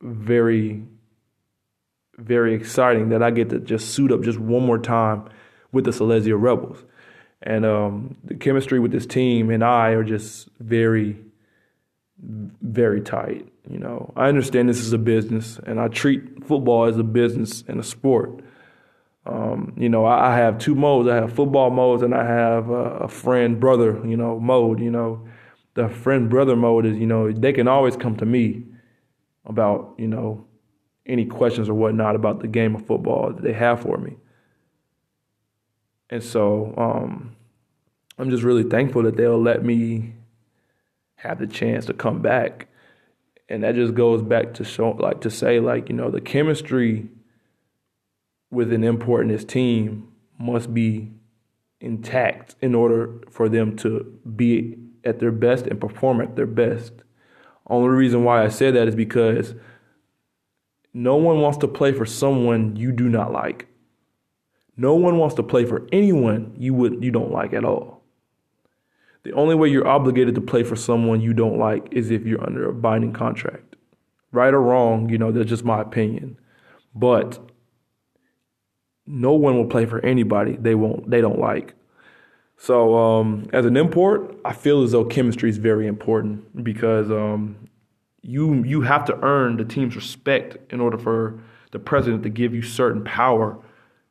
very, 0.00 0.84
very 2.18 2.54
exciting 2.54 3.08
that 3.10 3.22
I 3.22 3.30
get 3.30 3.50
to 3.50 3.58
just 3.58 3.90
suit 3.90 4.12
up 4.12 4.22
just 4.22 4.38
one 4.38 4.64
more 4.64 4.78
time 4.78 5.28
with 5.72 5.84
the 5.84 5.92
Silesia 5.92 6.36
Rebels. 6.36 6.84
And 7.42 7.64
um, 7.64 8.16
the 8.24 8.34
chemistry 8.34 8.78
with 8.78 8.92
this 8.92 9.06
team 9.06 9.50
and 9.50 9.64
I 9.64 9.90
are 9.90 10.04
just 10.04 10.48
very, 10.60 11.16
very 12.20 13.00
tight. 13.00 13.48
You 13.68 13.78
know, 13.78 14.12
I 14.16 14.28
understand 14.28 14.68
this 14.68 14.80
is 14.80 14.92
a 14.92 14.98
business, 14.98 15.58
and 15.66 15.80
I 15.80 15.88
treat 15.88 16.44
football 16.44 16.84
as 16.84 16.98
a 16.98 17.02
business 17.02 17.64
and 17.66 17.80
a 17.80 17.82
sport. 17.82 18.40
Um, 19.24 19.74
you 19.76 19.88
know, 19.88 20.04
I, 20.04 20.32
I, 20.32 20.36
have 20.36 20.58
two 20.58 20.74
modes. 20.74 21.08
I 21.08 21.14
have 21.14 21.32
football 21.32 21.70
modes, 21.70 22.02
and 22.02 22.12
I 22.12 22.26
have 22.26 22.70
a 22.70 23.06
friend 23.06 23.60
brother, 23.60 24.00
you 24.04 24.16
know, 24.16 24.40
mode. 24.40 24.80
You 24.80 24.90
know, 24.90 25.28
the 25.74 25.88
friend 25.88 26.28
brother 26.28 26.56
mode 26.56 26.86
is, 26.86 26.96
you 26.98 27.06
know, 27.06 27.32
they 27.32 27.52
can 27.52 27.68
always 27.68 27.96
come 27.96 28.16
to 28.16 28.26
me 28.26 28.64
about, 29.44 29.94
you 29.98 30.06
know, 30.06 30.46
any 31.06 31.24
questions 31.24 31.68
or 31.68 31.74
whatnot 31.74 32.14
about 32.14 32.40
the 32.40 32.48
game 32.48 32.74
of 32.74 32.86
football 32.86 33.32
that 33.32 33.42
they 33.42 33.52
have 33.52 33.80
for 33.80 33.96
me. 33.98 34.16
And 36.10 36.22
so 36.22 36.74
um, 36.76 37.36
I'm 38.18 38.30
just 38.30 38.42
really 38.42 38.64
thankful 38.64 39.02
that 39.04 39.16
they'll 39.16 39.40
let 39.40 39.64
me 39.64 40.14
have 41.16 41.38
the 41.38 41.46
chance 41.46 41.86
to 41.86 41.94
come 41.94 42.20
back. 42.20 42.68
And 43.48 43.64
that 43.64 43.74
just 43.74 43.94
goes 43.94 44.22
back 44.22 44.54
to 44.54 44.64
show, 44.64 44.90
like 44.90 45.20
to 45.22 45.30
say, 45.30 45.58
like 45.58 45.88
you 45.88 45.94
know, 45.94 46.10
the 46.10 46.20
chemistry 46.20 47.08
with 48.50 48.72
an 48.72 48.84
import 48.84 49.26
this 49.28 49.44
team 49.44 50.08
must 50.38 50.72
be 50.72 51.10
intact 51.80 52.54
in 52.60 52.74
order 52.74 53.20
for 53.30 53.48
them 53.48 53.76
to 53.76 54.18
be 54.36 54.76
at 55.04 55.18
their 55.18 55.32
best 55.32 55.66
and 55.66 55.80
perform 55.80 56.20
at 56.20 56.36
their 56.36 56.46
best. 56.46 56.92
Only 57.66 57.88
reason 57.88 58.24
why 58.24 58.44
I 58.44 58.48
say 58.48 58.70
that 58.70 58.88
is 58.88 58.94
because 58.94 59.54
no 60.94 61.16
one 61.16 61.40
wants 61.40 61.58
to 61.58 61.68
play 61.68 61.92
for 61.92 62.04
someone 62.04 62.76
you 62.76 62.92
do 62.92 63.08
not 63.08 63.32
like. 63.32 63.68
No 64.76 64.94
one 64.94 65.18
wants 65.18 65.34
to 65.36 65.42
play 65.42 65.64
for 65.64 65.86
anyone 65.92 66.54
you 66.58 66.74
would 66.74 67.02
you 67.02 67.10
don't 67.10 67.32
like 67.32 67.52
at 67.52 67.64
all. 67.64 68.02
The 69.22 69.32
only 69.32 69.54
way 69.54 69.68
you're 69.68 69.86
obligated 69.86 70.34
to 70.34 70.40
play 70.40 70.64
for 70.64 70.74
someone 70.74 71.20
you 71.20 71.32
don't 71.32 71.58
like 71.58 71.88
is 71.92 72.10
if 72.10 72.26
you're 72.26 72.44
under 72.44 72.68
a 72.68 72.74
binding 72.74 73.12
contract. 73.12 73.76
Right 74.32 74.52
or 74.52 74.60
wrong, 74.60 75.08
you 75.08 75.18
know, 75.18 75.30
that's 75.30 75.48
just 75.48 75.64
my 75.64 75.80
opinion. 75.80 76.38
But 76.94 77.38
no 79.06 79.32
one 79.32 79.56
will 79.56 79.66
play 79.66 79.86
for 79.86 80.00
anybody 80.04 80.56
they 80.56 80.74
won't 80.74 81.08
they 81.10 81.20
don't 81.20 81.38
like. 81.38 81.74
So 82.62 82.96
um, 82.96 83.48
as 83.52 83.66
an 83.66 83.76
import, 83.76 84.36
I 84.44 84.52
feel 84.52 84.84
as 84.84 84.92
though 84.92 85.04
chemistry 85.04 85.50
is 85.50 85.58
very 85.58 85.88
important 85.88 86.62
because 86.62 87.10
um, 87.10 87.56
you 88.20 88.62
you 88.62 88.82
have 88.82 89.04
to 89.06 89.18
earn 89.20 89.56
the 89.56 89.64
team's 89.64 89.96
respect 89.96 90.72
in 90.72 90.80
order 90.80 90.96
for 90.96 91.42
the 91.72 91.80
president 91.80 92.22
to 92.22 92.28
give 92.28 92.54
you 92.54 92.62
certain 92.62 93.02
power 93.02 93.58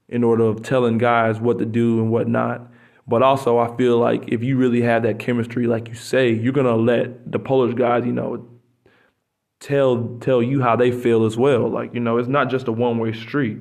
in 0.10 0.22
order 0.26 0.44
of 0.44 0.64
telling 0.64 0.98
guys 0.98 1.40
what 1.40 1.60
to 1.60 1.66
do 1.66 2.02
and 2.02 2.12
what 2.12 2.28
not. 2.28 2.70
But 3.08 3.24
also, 3.24 3.58
I 3.58 3.74
feel 3.78 3.98
like 3.98 4.28
if 4.28 4.44
you 4.44 4.58
really 4.58 4.82
have 4.82 5.04
that 5.04 5.18
chemistry, 5.18 5.66
like 5.66 5.88
you 5.88 5.96
say, 5.96 6.34
you're 6.34 6.52
gonna 6.52 6.76
let 6.76 7.32
the 7.32 7.40
Polish 7.40 7.74
guys, 7.76 8.06
you 8.06 8.12
know, 8.12 8.46
tell 9.62 10.18
tell 10.20 10.44
you 10.44 10.62
how 10.62 10.76
they 10.76 10.92
feel 10.92 11.24
as 11.26 11.38
well. 11.38 11.70
Like 11.70 11.94
you 11.94 12.02
know, 12.02 12.18
it's 12.18 12.28
not 12.28 12.50
just 12.50 12.68
a 12.68 12.74
one 12.74 12.98
way 12.98 13.14
street. 13.14 13.60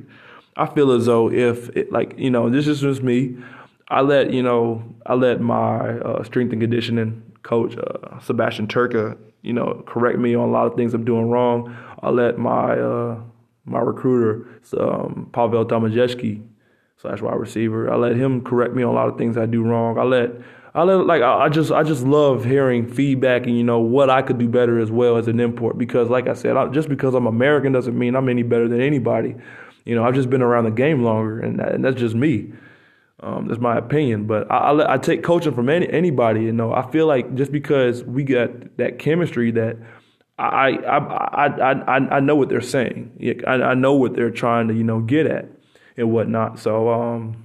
I 0.57 0.67
feel 0.67 0.91
as 0.91 1.07
though 1.07 1.31
if 1.31 1.69
it, 1.77 1.93
like 1.93 2.19
you 2.19 2.31
know, 2.31 2.51
this 2.51 2.67
is 2.67 2.81
just 2.81 3.05
me. 3.05 3.37
I 3.91 4.03
let 4.03 4.33
you 4.33 4.43
know, 4.43 4.83
I 5.07 5.15
let 5.15 5.41
my 5.41 5.99
uh, 5.99 6.23
strength 6.25 6.53
and 6.53 6.61
conditioning 6.61 7.23
coach 7.43 7.77
uh, 7.77 8.21
Sebastian 8.21 8.69
Turka, 8.69 9.19
you 9.43 9.53
know, 9.53 9.83
correct 9.87 10.19
me 10.19 10.35
on 10.35 10.49
a 10.49 10.53
lot 10.53 10.67
of 10.67 10.75
things 10.75 10.95
I'm 10.95 11.05
doing 11.05 11.29
wrong. 11.29 11.77
I 12.03 12.11
let 12.11 12.39
my 12.39 12.79
uh, 12.79 13.21
my 13.65 13.81
recruiter, 13.81 14.49
um, 14.79 15.29
Pavel 15.33 15.67
Domajewski, 15.67 16.43
slash 16.99 17.21
wide 17.21 17.39
receiver. 17.39 17.93
I 17.93 17.97
let 17.97 18.17
him 18.17 18.43
correct 18.43 18.75
me 18.75 18.83
on 18.83 18.91
a 18.91 18.95
lot 18.95 19.09
of 19.09 19.19
things 19.19 19.37
I 19.37 19.47
do 19.47 19.63
wrong. 19.63 19.99
I 19.99 20.05
let 20.05 20.31
I 20.75 20.85
let 20.85 21.07
like 21.07 21.23
I 21.23 21.49
just 21.49 21.73
I 21.73 21.83
just 21.83 22.05
love 22.05 22.45
hearing 22.45 22.87
feedback 22.87 23.47
and 23.47 23.57
you 23.57 23.65
know 23.65 23.81
what 23.81 24.09
I 24.09 24.23
could 24.23 24.39
do 24.39 24.49
better 24.49 24.79
as 24.79 24.91
well 24.91 25.17
as 25.17 25.27
an 25.27 25.41
import 25.41 25.79
because 25.79 26.09
like 26.09 26.29
I 26.29 26.35
said, 26.35 26.57
I, 26.57 26.69
just 26.69 26.89
because 26.89 27.15
I'm 27.15 27.27
American 27.27 27.73
doesn't 27.73 27.99
mean 27.99 28.15
I'm 28.15 28.29
any 28.29 28.45
better 28.45 28.69
than 28.69 28.81
anybody. 28.81 29.35
You 29.85 29.97
know, 29.97 30.05
I've 30.05 30.15
just 30.15 30.31
been 30.31 30.43
around 30.43 30.65
the 30.65 30.71
game 30.71 31.03
longer, 31.03 31.41
and, 31.41 31.59
that, 31.59 31.75
and 31.75 31.85
that's 31.85 31.99
just 31.99 32.15
me. 32.15 32.53
Um, 33.23 33.49
that's 33.49 33.61
my 33.61 33.77
opinion, 33.77 34.27
but 34.27 34.51
I, 34.51 34.57
I, 34.57 34.95
I, 34.95 34.99
take 34.99 35.23
coaching 35.23 35.55
from 35.55 35.69
any, 35.69 35.87
anybody. 35.91 36.43
You 36.43 36.53
know, 36.53 36.73
I 36.73 36.91
feel 36.91 37.07
like 37.07 37.35
just 37.35 37.53
because 37.53 38.03
we 38.03 38.25
got 38.25 38.79
that 38.79 38.99
chemistry, 38.99 39.51
that 39.51 39.77
I 40.39 40.71
I 40.71 41.47
I 41.47 41.73
I, 41.73 42.17
I 42.17 42.21
know 42.21 42.35
what 42.35 42.49
they're 42.49 42.63
saying. 42.63 43.43
I, 43.47 43.53
I 43.53 43.75
know 43.75 43.93
what 43.93 44.15
they're 44.15 44.31
trying 44.31 44.69
to 44.69 44.75
you 44.75 44.85
know 44.85 45.01
get 45.01 45.27
at 45.27 45.49
and 45.99 46.11
whatnot. 46.11 46.59
So 46.59 46.89
um, 46.89 47.45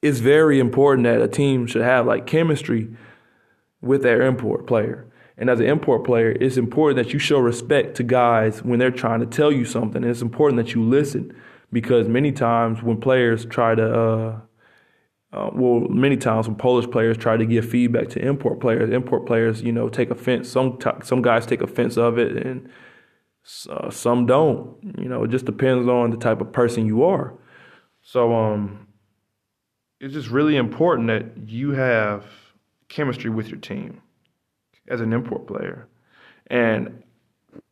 it's 0.00 0.18
very 0.18 0.58
important 0.58 1.04
that 1.04 1.20
a 1.20 1.28
team 1.28 1.66
should 1.66 1.82
have 1.82 2.06
like 2.06 2.26
chemistry 2.26 2.88
with 3.82 4.02
their 4.02 4.22
import 4.22 4.66
player. 4.66 5.06
And 5.38 5.50
as 5.50 5.60
an 5.60 5.66
import 5.66 6.04
player, 6.04 6.30
it's 6.30 6.56
important 6.56 6.96
that 6.96 7.12
you 7.12 7.18
show 7.18 7.38
respect 7.38 7.96
to 7.96 8.02
guys 8.02 8.62
when 8.62 8.78
they're 8.78 8.90
trying 8.90 9.20
to 9.20 9.26
tell 9.26 9.52
you 9.52 9.66
something. 9.66 10.02
And 10.02 10.10
it's 10.10 10.22
important 10.22 10.56
that 10.64 10.74
you 10.74 10.82
listen 10.82 11.36
because 11.72 12.08
many 12.08 12.32
times 12.32 12.82
when 12.82 12.98
players 12.98 13.44
try 13.44 13.74
to, 13.74 14.00
uh, 14.00 14.40
uh, 15.32 15.50
well, 15.52 15.80
many 15.80 16.16
times 16.16 16.46
when 16.46 16.56
Polish 16.56 16.88
players 16.90 17.16
try 17.16 17.36
to 17.36 17.44
give 17.44 17.68
feedback 17.68 18.08
to 18.10 18.24
import 18.24 18.60
players, 18.60 18.90
import 18.90 19.26
players, 19.26 19.60
you 19.60 19.72
know, 19.72 19.88
take 19.88 20.10
offense. 20.10 20.48
Some 20.48 20.78
t- 20.78 20.90
some 21.02 21.20
guys 21.20 21.46
take 21.46 21.62
offense 21.62 21.96
of 21.96 22.18
it, 22.18 22.36
and 22.36 22.68
uh, 23.68 23.90
some 23.90 24.26
don't. 24.26 24.76
You 24.98 25.08
know, 25.08 25.24
it 25.24 25.30
just 25.30 25.44
depends 25.44 25.88
on 25.88 26.10
the 26.10 26.16
type 26.16 26.40
of 26.40 26.52
person 26.52 26.86
you 26.86 27.02
are. 27.04 27.34
So 28.02 28.32
um, 28.34 28.86
it's 30.00 30.14
just 30.14 30.28
really 30.28 30.56
important 30.56 31.08
that 31.08 31.48
you 31.48 31.72
have 31.72 32.24
chemistry 32.88 33.28
with 33.28 33.48
your 33.48 33.58
team 33.58 34.00
as 34.88 35.00
an 35.00 35.12
import 35.12 35.48
player. 35.48 35.88
And 36.46 37.02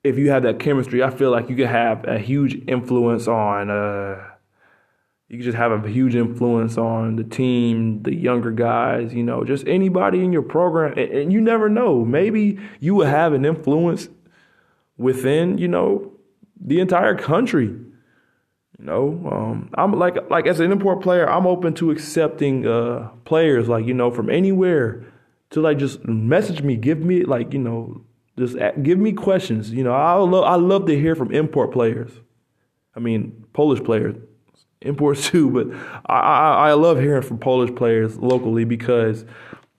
if 0.02 0.18
you 0.18 0.30
have 0.30 0.42
that 0.42 0.58
chemistry, 0.58 1.04
I 1.04 1.10
feel 1.10 1.30
like 1.30 1.48
you 1.48 1.54
could 1.54 1.66
have 1.66 2.04
a 2.06 2.18
huge 2.18 2.56
influence 2.66 3.28
on. 3.28 3.70
Uh, 3.70 4.33
you 5.34 5.42
just 5.42 5.56
have 5.56 5.72
a 5.72 5.88
huge 5.88 6.14
influence 6.14 6.78
on 6.78 7.16
the 7.16 7.24
team, 7.24 8.02
the 8.02 8.14
younger 8.14 8.52
guys, 8.52 9.12
you 9.12 9.22
know, 9.22 9.44
just 9.44 9.66
anybody 9.66 10.24
in 10.24 10.32
your 10.32 10.42
program. 10.42 10.92
And, 10.96 11.10
and 11.10 11.32
you 11.32 11.40
never 11.40 11.68
know. 11.68 12.04
Maybe 12.04 12.58
you 12.78 12.94
will 12.94 13.06
have 13.06 13.32
an 13.32 13.44
influence 13.44 14.08
within, 14.96 15.58
you 15.58 15.68
know, 15.68 16.12
the 16.60 16.80
entire 16.80 17.16
country. 17.16 17.66
You 18.78 18.84
know, 18.84 19.28
um, 19.30 19.70
I'm 19.74 19.92
like 19.92 20.30
like 20.30 20.46
as 20.46 20.60
an 20.60 20.72
import 20.72 21.02
player, 21.02 21.28
I'm 21.28 21.46
open 21.46 21.74
to 21.74 21.90
accepting 21.90 22.66
uh, 22.66 23.08
players 23.24 23.68
like 23.68 23.86
you 23.86 23.94
know 23.94 24.10
from 24.10 24.28
anywhere 24.28 25.04
to 25.50 25.60
like 25.60 25.78
just 25.78 26.04
message 26.04 26.62
me, 26.62 26.76
give 26.76 26.98
me 26.98 27.22
like 27.22 27.52
you 27.52 27.60
know 27.60 28.04
just 28.36 28.56
give 28.82 28.98
me 28.98 29.12
questions. 29.12 29.70
You 29.70 29.84
know, 29.84 29.92
I 29.92 30.14
love 30.14 30.44
I 30.44 30.56
love 30.56 30.86
to 30.86 30.98
hear 30.98 31.14
from 31.14 31.32
import 31.32 31.72
players. 31.72 32.10
I 32.96 33.00
mean 33.00 33.44
Polish 33.52 33.82
players, 33.84 34.16
imports 34.84 35.26
too, 35.30 35.50
but 35.50 35.76
I, 36.06 36.18
I 36.18 36.68
I 36.68 36.72
love 36.74 36.98
hearing 36.98 37.22
from 37.22 37.38
Polish 37.38 37.74
players 37.74 38.16
locally 38.18 38.64
because 38.64 39.24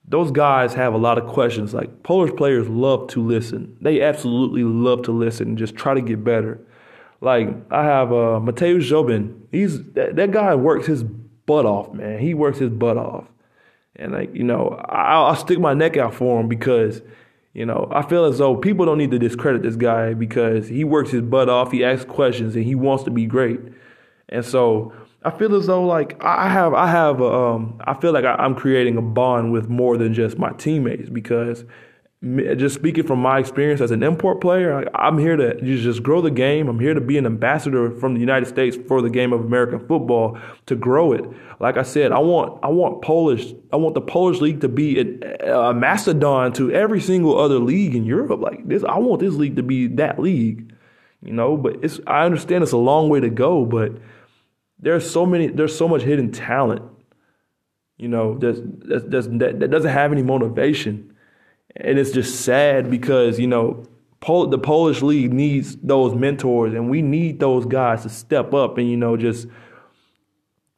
those 0.08 0.30
guys 0.30 0.74
have 0.74 0.94
a 0.94 0.98
lot 0.98 1.18
of 1.18 1.26
questions. 1.26 1.74
Like 1.74 2.02
Polish 2.02 2.34
players 2.36 2.68
love 2.68 3.08
to 3.08 3.22
listen. 3.22 3.76
They 3.80 4.00
absolutely 4.02 4.62
love 4.62 5.02
to 5.02 5.12
listen 5.12 5.48
and 5.48 5.58
just 5.58 5.74
try 5.74 5.94
to 5.94 6.00
get 6.00 6.22
better. 6.22 6.60
Like 7.20 7.48
I 7.70 7.84
have 7.84 8.12
uh, 8.12 8.40
Mateusz 8.40 8.88
Jobin. 8.88 9.40
He's 9.50 9.82
that, 9.92 10.16
that 10.16 10.30
guy 10.30 10.54
works 10.54 10.86
his 10.86 11.02
butt 11.02 11.64
off, 11.64 11.92
man. 11.92 12.18
He 12.18 12.34
works 12.34 12.58
his 12.58 12.70
butt 12.70 12.98
off, 12.98 13.24
and 13.96 14.12
like 14.12 14.34
you 14.34 14.44
know, 14.44 14.80
I'll, 14.88 15.26
I'll 15.26 15.36
stick 15.36 15.58
my 15.58 15.74
neck 15.74 15.96
out 15.96 16.14
for 16.14 16.40
him 16.40 16.48
because 16.48 17.02
you 17.54 17.64
know 17.64 17.88
I 17.90 18.02
feel 18.02 18.26
as 18.26 18.38
though 18.38 18.56
people 18.56 18.84
don't 18.84 18.98
need 18.98 19.10
to 19.12 19.18
discredit 19.18 19.62
this 19.62 19.76
guy 19.76 20.14
because 20.14 20.68
he 20.68 20.84
works 20.84 21.10
his 21.10 21.22
butt 21.22 21.48
off. 21.48 21.72
He 21.72 21.84
asks 21.84 22.04
questions 22.04 22.54
and 22.54 22.64
he 22.64 22.74
wants 22.74 23.04
to 23.04 23.10
be 23.10 23.26
great, 23.26 23.60
and 24.28 24.44
so 24.44 24.92
I 25.24 25.30
feel 25.30 25.54
as 25.56 25.66
though 25.66 25.84
like 25.84 26.22
I 26.22 26.48
have 26.48 26.74
I 26.74 26.88
have 26.88 27.20
a, 27.20 27.32
um 27.32 27.80
I 27.84 27.94
feel 27.94 28.12
like 28.12 28.24
I'm 28.24 28.54
creating 28.54 28.96
a 28.96 29.02
bond 29.02 29.52
with 29.52 29.68
more 29.68 29.96
than 29.96 30.14
just 30.14 30.38
my 30.38 30.52
teammates 30.52 31.08
because 31.08 31.64
just 32.56 32.74
speaking 32.74 33.06
from 33.06 33.20
my 33.20 33.38
experience 33.38 33.80
as 33.80 33.90
an 33.90 34.02
import 34.02 34.40
player, 34.40 34.88
I'm 34.94 35.18
here 35.18 35.36
to 35.36 35.60
just 35.60 36.02
grow 36.02 36.22
the 36.22 36.30
game. 36.30 36.66
I'm 36.66 36.80
here 36.80 36.94
to 36.94 37.00
be 37.00 37.18
an 37.18 37.26
ambassador 37.26 37.90
from 37.90 38.14
the 38.14 38.20
United 38.20 38.46
States 38.46 38.76
for 38.88 39.02
the 39.02 39.10
game 39.10 39.32
of 39.32 39.42
American 39.42 39.80
football 39.80 40.38
to 40.64 40.74
grow 40.74 41.12
it. 41.12 41.24
Like 41.60 41.76
I 41.76 41.82
said, 41.82 42.12
I 42.12 42.18
want 42.18 42.58
I 42.62 42.68
want 42.68 43.02
Polish 43.02 43.52
I 43.72 43.76
want 43.76 43.94
the 43.94 44.00
Polish 44.00 44.40
league 44.40 44.60
to 44.62 44.68
be 44.68 44.98
a, 44.98 45.68
a 45.68 45.74
mastodon 45.74 46.52
to 46.54 46.72
every 46.72 47.00
single 47.00 47.38
other 47.38 47.58
league 47.58 47.94
in 47.94 48.04
Europe. 48.04 48.40
Like 48.40 48.66
this, 48.66 48.82
I 48.84 48.98
want 48.98 49.20
this 49.20 49.34
league 49.34 49.56
to 49.56 49.62
be 49.62 49.86
that 49.88 50.18
league. 50.18 50.72
You 51.22 51.32
know. 51.32 51.56
But 51.56 51.84
it's 51.84 52.00
I 52.06 52.24
understand 52.24 52.62
it's 52.62 52.72
a 52.72 52.76
long 52.76 53.08
way 53.08 53.20
to 53.20 53.30
go, 53.30 53.64
but 53.64 53.92
there's 54.78 55.08
so 55.08 55.26
many 55.26 55.48
there's 55.48 55.76
so 55.76 55.88
much 55.88 56.02
hidden 56.02 56.32
talent, 56.32 56.82
you 57.96 58.08
know, 58.08 58.38
that's, 58.38 58.60
that's, 58.62 59.26
that 59.28 59.60
that 59.60 59.70
doesn't 59.70 59.90
have 59.90 60.12
any 60.12 60.22
motivation, 60.22 61.14
and 61.76 61.98
it's 61.98 62.10
just 62.10 62.40
sad 62.44 62.90
because 62.90 63.38
you 63.38 63.46
know. 63.46 63.86
Pol- 64.18 64.46
the 64.46 64.58
Polish 64.58 65.02
league 65.02 65.32
needs 65.32 65.76
those 65.76 66.14
mentors, 66.14 66.72
and 66.72 66.88
we 66.88 67.02
need 67.02 67.38
those 67.38 67.66
guys 67.66 68.02
to 68.02 68.08
step 68.08 68.54
up 68.54 68.78
and 68.78 68.90
you 68.90 68.96
know 68.96 69.16
just 69.16 69.46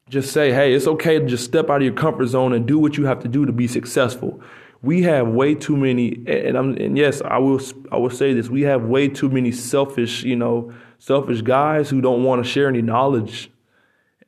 just 0.09 0.33
say, 0.33 0.51
hey, 0.51 0.73
it's 0.73 0.87
okay 0.87 1.19
to 1.19 1.25
just 1.25 1.45
step 1.45 1.69
out 1.69 1.77
of 1.77 1.83
your 1.83 1.93
comfort 1.93 2.27
zone 2.27 2.51
and 2.53 2.65
do 2.65 2.79
what 2.79 2.97
you 2.97 3.05
have 3.05 3.19
to 3.21 3.27
do 3.27 3.45
to 3.45 3.51
be 3.51 3.67
successful. 3.67 4.41
We 4.81 5.03
have 5.03 5.27
way 5.27 5.55
too 5.55 5.75
many, 5.75 6.23
and 6.25 6.57
I'm, 6.57 6.77
and 6.77 6.97
yes, 6.97 7.21
I 7.21 7.37
will, 7.37 7.59
I 7.91 7.97
will 7.97 8.09
say 8.09 8.33
this: 8.33 8.49
we 8.49 8.61
have 8.61 8.83
way 8.83 9.09
too 9.09 9.29
many 9.29 9.51
selfish, 9.51 10.23
you 10.23 10.37
know, 10.37 10.71
selfish 10.99 11.41
guys 11.41 11.89
who 11.89 11.99
don't 11.99 12.23
want 12.23 12.43
to 12.43 12.49
share 12.49 12.69
any 12.69 12.81
knowledge, 12.81 13.51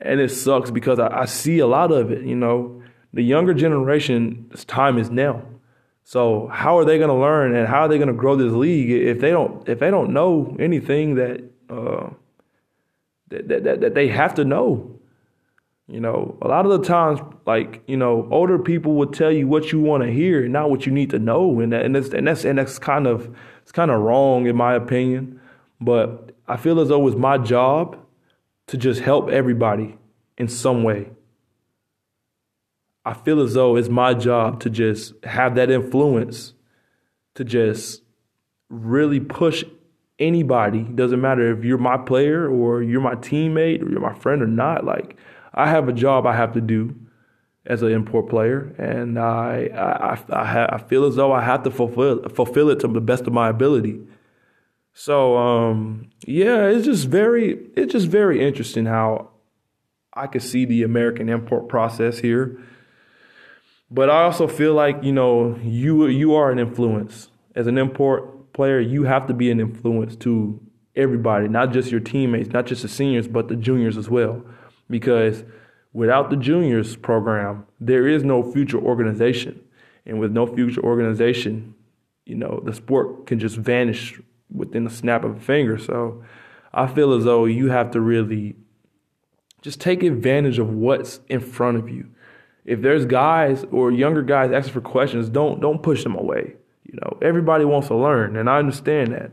and 0.02 0.20
it 0.20 0.30
sucks 0.30 0.70
because 0.70 1.00
I, 1.00 1.22
I 1.22 1.26
see 1.26 1.60
a 1.60 1.68
lot 1.68 1.94
of 1.94 2.12
it. 2.12 2.26
You 2.26 2.36
know, 2.36 2.84
the 3.14 3.22
younger 3.22 3.54
generation's 3.54 4.66
time 4.66 4.98
is 4.98 5.10
now. 5.10 5.42
So 6.04 6.48
how 6.48 6.78
are 6.78 6.84
they 6.84 6.98
going 6.98 7.10
to 7.10 7.16
learn, 7.16 7.56
and 7.56 7.68
how 7.68 7.84
are 7.84 7.88
they 7.88 7.98
going 7.98 8.10
to 8.10 8.14
grow 8.14 8.36
this 8.36 8.52
league 8.52 8.90
if 8.90 9.22
they 9.22 9.32
don't, 9.32 9.68
if 9.70 9.80
they 9.80 9.90
don't 9.90 10.12
know 10.12 10.58
anything 10.60 11.16
that, 11.16 11.42
uh, 11.70 12.10
that, 13.30 13.64
that, 13.64 13.82
that 13.82 13.94
they 13.94 14.10
have 14.10 14.34
to 14.36 14.44
know? 14.44 15.00
You 15.88 16.00
know, 16.00 16.38
a 16.42 16.48
lot 16.48 16.66
of 16.66 16.72
the 16.72 16.88
times, 16.88 17.20
like 17.46 17.84
you 17.88 17.98
know, 17.98 18.28
older 18.32 18.58
people 18.58 18.94
would 18.96 19.14
tell 19.14 19.32
you 19.32 19.48
what 19.48 19.72
you 19.72 19.80
want 19.80 20.04
to 20.04 20.12
hear, 20.12 20.48
not 20.48 20.70
what 20.70 20.86
you 20.86 20.92
need 20.92 21.10
to 21.10 21.20
know, 21.20 21.60
and 21.60 21.74
that, 21.74 21.84
and 21.84 21.96
that's 21.96 22.10
and 22.10 22.28
that's 22.28 22.46
and 22.46 22.58
that's 22.58 22.80
kind 22.80 23.08
of 23.08 23.36
it's 23.62 23.72
kind 23.72 23.92
of 23.92 24.00
wrong 24.00 24.46
in 24.46 24.56
my 24.56 24.74
opinion. 24.74 25.40
But 25.82 26.32
I 26.48 26.58
feel 26.58 26.80
as 26.80 26.90
though 26.90 27.08
it's 27.08 27.18
my 27.18 27.38
job 27.38 27.98
to 28.68 28.78
just 28.78 29.02
help 29.02 29.30
everybody 29.30 29.98
in 30.38 30.48
some 30.48 30.84
way. 30.84 31.10
I 33.04 33.14
feel 33.14 33.42
as 33.42 33.56
though 33.56 33.76
it's 33.76 33.90
my 33.90 34.14
job 34.14 34.60
to 34.62 34.70
just 34.70 35.14
have 35.26 35.56
that 35.56 35.72
influence, 35.72 36.54
to 37.36 37.44
just 37.44 38.04
really 38.70 39.20
push 39.20 39.64
anybody. 40.20 40.84
Doesn't 40.84 41.20
matter 41.20 41.52
if 41.58 41.66
you're 41.66 41.78
my 41.78 41.98
player 41.98 42.48
or 42.48 42.84
you're 42.84 43.02
my 43.02 43.16
teammate 43.16 43.82
or 43.82 43.90
you're 43.90 44.00
my 44.00 44.14
friend 44.14 44.42
or 44.42 44.48
not. 44.48 44.86
Like 44.86 45.18
I 45.54 45.70
have 45.70 45.88
a 45.88 45.94
job 45.94 46.26
I 46.26 46.36
have 46.36 46.54
to 46.54 46.62
do 46.62 46.96
as 47.66 47.84
an 47.84 47.92
import 47.92 48.30
player, 48.30 48.74
and 48.78 49.20
I 49.20 49.70
I 49.74 50.34
I, 50.34 50.76
I 50.76 50.78
feel 50.80 51.06
as 51.06 51.16
though 51.16 51.32
I 51.32 51.42
have 51.42 51.64
to 51.64 51.72
fulfill 51.72 52.28
fulfill 52.30 52.70
it 52.70 52.80
to 52.82 52.88
the 52.88 53.02
best 53.02 53.28
of 53.28 53.34
my 53.34 53.50
ability. 53.50 54.02
So 54.94 55.38
um, 55.38 56.10
yeah, 56.26 56.68
it's 56.68 56.86
just 56.86 57.08
very 57.08 57.60
it's 57.76 57.92
just 57.92 58.08
very 58.08 58.46
interesting 58.46 58.86
how 58.86 59.30
I 60.14 60.28
could 60.28 60.44
see 60.44 60.66
the 60.66 60.84
American 60.84 61.30
import 61.30 61.70
process 61.70 62.20
here. 62.20 62.60
But 63.90 64.10
I 64.10 64.24
also 64.24 64.48
feel 64.48 64.74
like 64.74 65.04
you 65.04 65.12
know 65.12 65.58
you 65.64 66.08
you 66.08 66.34
are 66.34 66.52
an 66.52 66.60
influence 66.60 67.30
as 67.56 67.68
an 67.68 67.78
import 67.78 68.54
player. 68.54 68.80
You 68.80 69.04
have 69.04 69.28
to 69.28 69.34
be 69.34 69.52
an 69.52 69.60
influence 69.60 70.16
to 70.18 70.60
everybody, 70.96 71.48
not 71.48 71.72
just 71.72 71.92
your 71.92 72.00
teammates, 72.00 72.50
not 72.50 72.66
just 72.66 72.82
the 72.82 72.88
seniors, 72.88 73.28
but 73.28 73.50
the 73.50 73.56
juniors 73.56 73.98
as 73.98 74.10
well 74.10 74.44
because 74.92 75.44
without 75.94 76.30
the 76.30 76.36
juniors 76.36 76.96
program, 76.96 77.66
there 77.80 78.08
is 78.08 78.24
no 78.24 78.44
future 78.52 78.80
organization. 78.80 79.62
And 80.06 80.20
with 80.20 80.32
no 80.32 80.48
future 80.48 80.82
organization, 80.82 81.76
you 82.26 82.36
know, 82.36 82.62
the 82.64 82.74
sport 82.74 83.28
can 83.28 83.40
just 83.40 83.56
vanish 83.58 84.20
within 84.52 84.84
the 84.84 84.90
snap 84.90 85.24
of 85.24 85.38
a 85.38 85.40
finger. 85.40 85.78
So 85.78 86.24
I 86.74 86.88
feel 86.88 87.14
as 87.14 87.24
though 87.24 87.46
you 87.46 87.70
have 87.70 87.92
to 87.92 88.02
really 88.02 88.56
just 89.62 89.80
take 89.80 90.04
advantage 90.04 90.60
of 90.60 90.74
what's 90.74 91.20
in 91.30 91.40
front 91.40 91.78
of 91.78 91.90
you. 91.90 92.10
If 92.66 92.82
there's 92.82 93.06
guys 93.06 93.66
or 93.72 93.92
younger 93.92 94.22
guys 94.22 94.52
asking 94.52 94.74
for 94.74 94.82
questions, 94.82 95.30
don't 95.30 95.62
don't 95.62 95.82
push 95.82 96.04
them 96.04 96.16
away. 96.16 96.56
You 96.86 97.00
know, 97.02 97.18
everybody 97.22 97.66
wants 97.66 97.88
to 97.88 97.96
learn, 97.96 98.36
and 98.36 98.50
I 98.50 98.58
understand 98.58 99.14
that. 99.14 99.32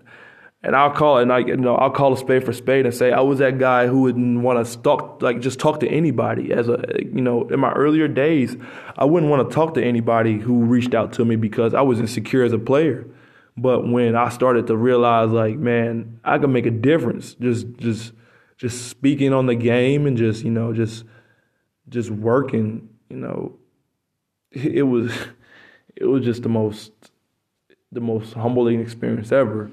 And 0.62 0.74
I'll 0.74 0.90
call 0.90 1.18
and 1.18 1.32
I, 1.32 1.38
you 1.38 1.56
know, 1.56 1.76
I'll 1.76 1.90
call 1.90 2.12
a 2.12 2.16
spade 2.16 2.44
for 2.44 2.52
spade 2.52 2.84
and 2.84 2.92
say 2.92 3.12
I 3.12 3.20
was 3.20 3.38
that 3.38 3.58
guy 3.58 3.86
who 3.86 4.02
wouldn't 4.02 4.42
want 4.42 4.66
to 4.66 4.78
talk, 4.78 5.22
like 5.22 5.40
just 5.40 5.60
talk 5.60 5.78
to 5.80 5.88
anybody. 5.88 6.52
As 6.52 6.68
a, 6.68 6.82
you 6.98 7.20
know, 7.20 7.48
in 7.48 7.60
my 7.60 7.72
earlier 7.72 8.08
days, 8.08 8.56
I 8.96 9.04
wouldn't 9.04 9.30
want 9.30 9.48
to 9.48 9.54
talk 9.54 9.74
to 9.74 9.84
anybody 9.84 10.38
who 10.38 10.64
reached 10.64 10.94
out 10.94 11.12
to 11.14 11.24
me 11.24 11.36
because 11.36 11.74
I 11.74 11.82
was 11.82 12.00
insecure 12.00 12.42
as 12.42 12.52
a 12.52 12.58
player. 12.58 13.06
But 13.56 13.88
when 13.88 14.16
I 14.16 14.28
started 14.30 14.66
to 14.68 14.76
realize, 14.76 15.30
like, 15.30 15.56
man, 15.56 16.20
I 16.24 16.38
can 16.38 16.52
make 16.52 16.66
a 16.66 16.70
difference, 16.70 17.34
just, 17.34 17.66
just, 17.76 18.12
just 18.56 18.88
speaking 18.88 19.32
on 19.32 19.46
the 19.46 19.56
game 19.56 20.06
and 20.06 20.16
just, 20.16 20.44
you 20.44 20.50
know, 20.50 20.72
just, 20.72 21.04
just 21.88 22.10
working, 22.10 22.88
you 23.10 23.16
know, 23.16 23.58
it 24.52 24.86
was, 24.86 25.12
it 25.96 26.04
was 26.04 26.24
just 26.24 26.42
the 26.42 26.48
most, 26.48 26.92
the 27.90 28.00
most 28.00 28.32
humbling 28.34 28.80
experience 28.80 29.32
ever. 29.32 29.70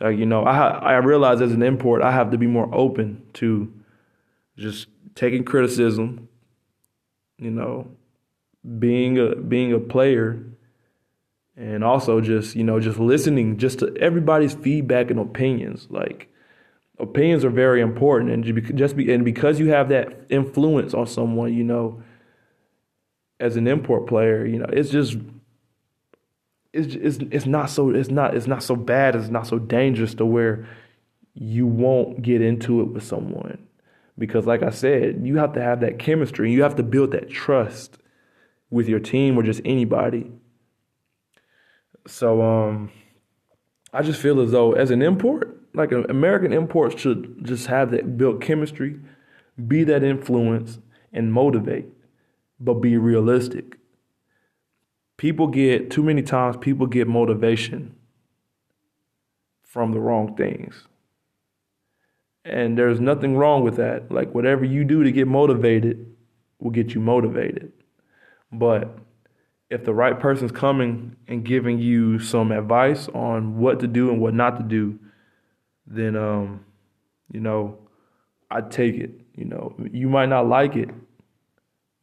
Like 0.00 0.18
you 0.18 0.26
know, 0.26 0.44
I 0.44 0.68
I 0.68 0.96
realize 0.96 1.40
as 1.40 1.52
an 1.52 1.62
import, 1.62 2.02
I 2.02 2.12
have 2.12 2.30
to 2.32 2.38
be 2.38 2.46
more 2.46 2.72
open 2.74 3.22
to 3.34 3.72
just 4.56 4.88
taking 5.14 5.44
criticism. 5.44 6.28
You 7.38 7.50
know, 7.50 7.90
being 8.78 9.18
a 9.18 9.36
being 9.36 9.72
a 9.72 9.78
player, 9.78 10.44
and 11.56 11.84
also 11.84 12.20
just 12.20 12.56
you 12.56 12.64
know 12.64 12.80
just 12.80 12.98
listening 12.98 13.58
just 13.58 13.78
to 13.80 13.96
everybody's 13.98 14.54
feedback 14.54 15.10
and 15.10 15.20
opinions. 15.20 15.86
Like 15.90 16.28
opinions 16.98 17.44
are 17.44 17.50
very 17.50 17.80
important, 17.80 18.30
and 18.30 18.76
just 18.76 18.96
be 18.96 19.12
and 19.12 19.24
because 19.24 19.60
you 19.60 19.70
have 19.70 19.88
that 19.90 20.26
influence 20.28 20.94
on 20.94 21.06
someone, 21.06 21.54
you 21.54 21.64
know, 21.64 22.02
as 23.40 23.56
an 23.56 23.68
import 23.68 24.06
player, 24.06 24.44
you 24.44 24.58
know, 24.58 24.68
it's 24.72 24.90
just 24.90 25.16
it's, 26.74 26.94
it's 26.96 27.18
it's 27.30 27.46
not 27.46 27.70
so 27.70 27.90
it's 27.90 28.10
not 28.10 28.36
it's 28.36 28.48
not 28.48 28.62
so 28.62 28.74
bad 28.74 29.14
it's 29.14 29.28
not 29.28 29.46
so 29.46 29.58
dangerous 29.58 30.14
to 30.14 30.26
where 30.26 30.66
you 31.34 31.66
won't 31.66 32.22
get 32.22 32.40
into 32.40 32.80
it 32.80 32.84
with 32.84 33.02
someone. 33.02 33.58
Because 34.18 34.46
like 34.46 34.62
I 34.62 34.70
said 34.70 35.20
you 35.24 35.36
have 35.38 35.52
to 35.54 35.62
have 35.62 35.80
that 35.80 35.98
chemistry 35.98 36.52
you 36.52 36.62
have 36.62 36.76
to 36.76 36.82
build 36.82 37.12
that 37.12 37.30
trust 37.30 37.98
with 38.70 38.88
your 38.88 39.00
team 39.00 39.38
or 39.38 39.42
just 39.44 39.60
anybody. 39.64 40.30
So 42.06 42.42
um 42.42 42.90
I 43.92 44.02
just 44.02 44.20
feel 44.20 44.40
as 44.40 44.50
though 44.50 44.72
as 44.72 44.90
an 44.90 45.00
import 45.00 45.56
like 45.74 45.92
an 45.92 46.10
American 46.10 46.52
import 46.52 46.98
should 46.98 47.44
just 47.44 47.68
have 47.68 47.92
that 47.92 48.16
built 48.16 48.40
chemistry 48.40 48.98
be 49.68 49.84
that 49.84 50.02
influence 50.02 50.80
and 51.12 51.32
motivate 51.32 51.86
but 52.58 52.74
be 52.74 52.96
realistic 52.96 53.78
people 55.16 55.46
get 55.46 55.90
too 55.90 56.02
many 56.02 56.22
times 56.22 56.56
people 56.56 56.86
get 56.86 57.06
motivation 57.06 57.94
from 59.62 59.92
the 59.92 60.00
wrong 60.00 60.36
things. 60.36 60.86
And 62.44 62.76
there's 62.76 63.00
nothing 63.00 63.36
wrong 63.36 63.62
with 63.62 63.76
that. 63.76 64.10
Like 64.12 64.34
whatever 64.34 64.64
you 64.64 64.84
do 64.84 65.02
to 65.02 65.10
get 65.10 65.26
motivated 65.26 66.14
will 66.58 66.70
get 66.70 66.94
you 66.94 67.00
motivated. 67.00 67.72
But 68.52 68.98
if 69.70 69.84
the 69.84 69.94
right 69.94 70.18
person's 70.18 70.52
coming 70.52 71.16
and 71.26 71.44
giving 71.44 71.78
you 71.78 72.18
some 72.18 72.52
advice 72.52 73.08
on 73.08 73.58
what 73.58 73.80
to 73.80 73.86
do 73.86 74.10
and 74.10 74.20
what 74.20 74.34
not 74.34 74.58
to 74.58 74.62
do, 74.62 74.98
then 75.86 76.16
um, 76.16 76.64
you 77.32 77.40
know, 77.40 77.78
I 78.50 78.60
take 78.60 78.96
it. 78.96 79.20
You 79.34 79.46
know, 79.46 79.74
you 79.90 80.08
might 80.08 80.28
not 80.28 80.46
like 80.46 80.76
it, 80.76 80.90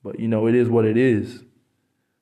but 0.04 0.20
you 0.20 0.28
know, 0.28 0.48
it 0.48 0.56
is 0.56 0.68
what 0.68 0.86
it 0.86 0.98
is 0.98 1.44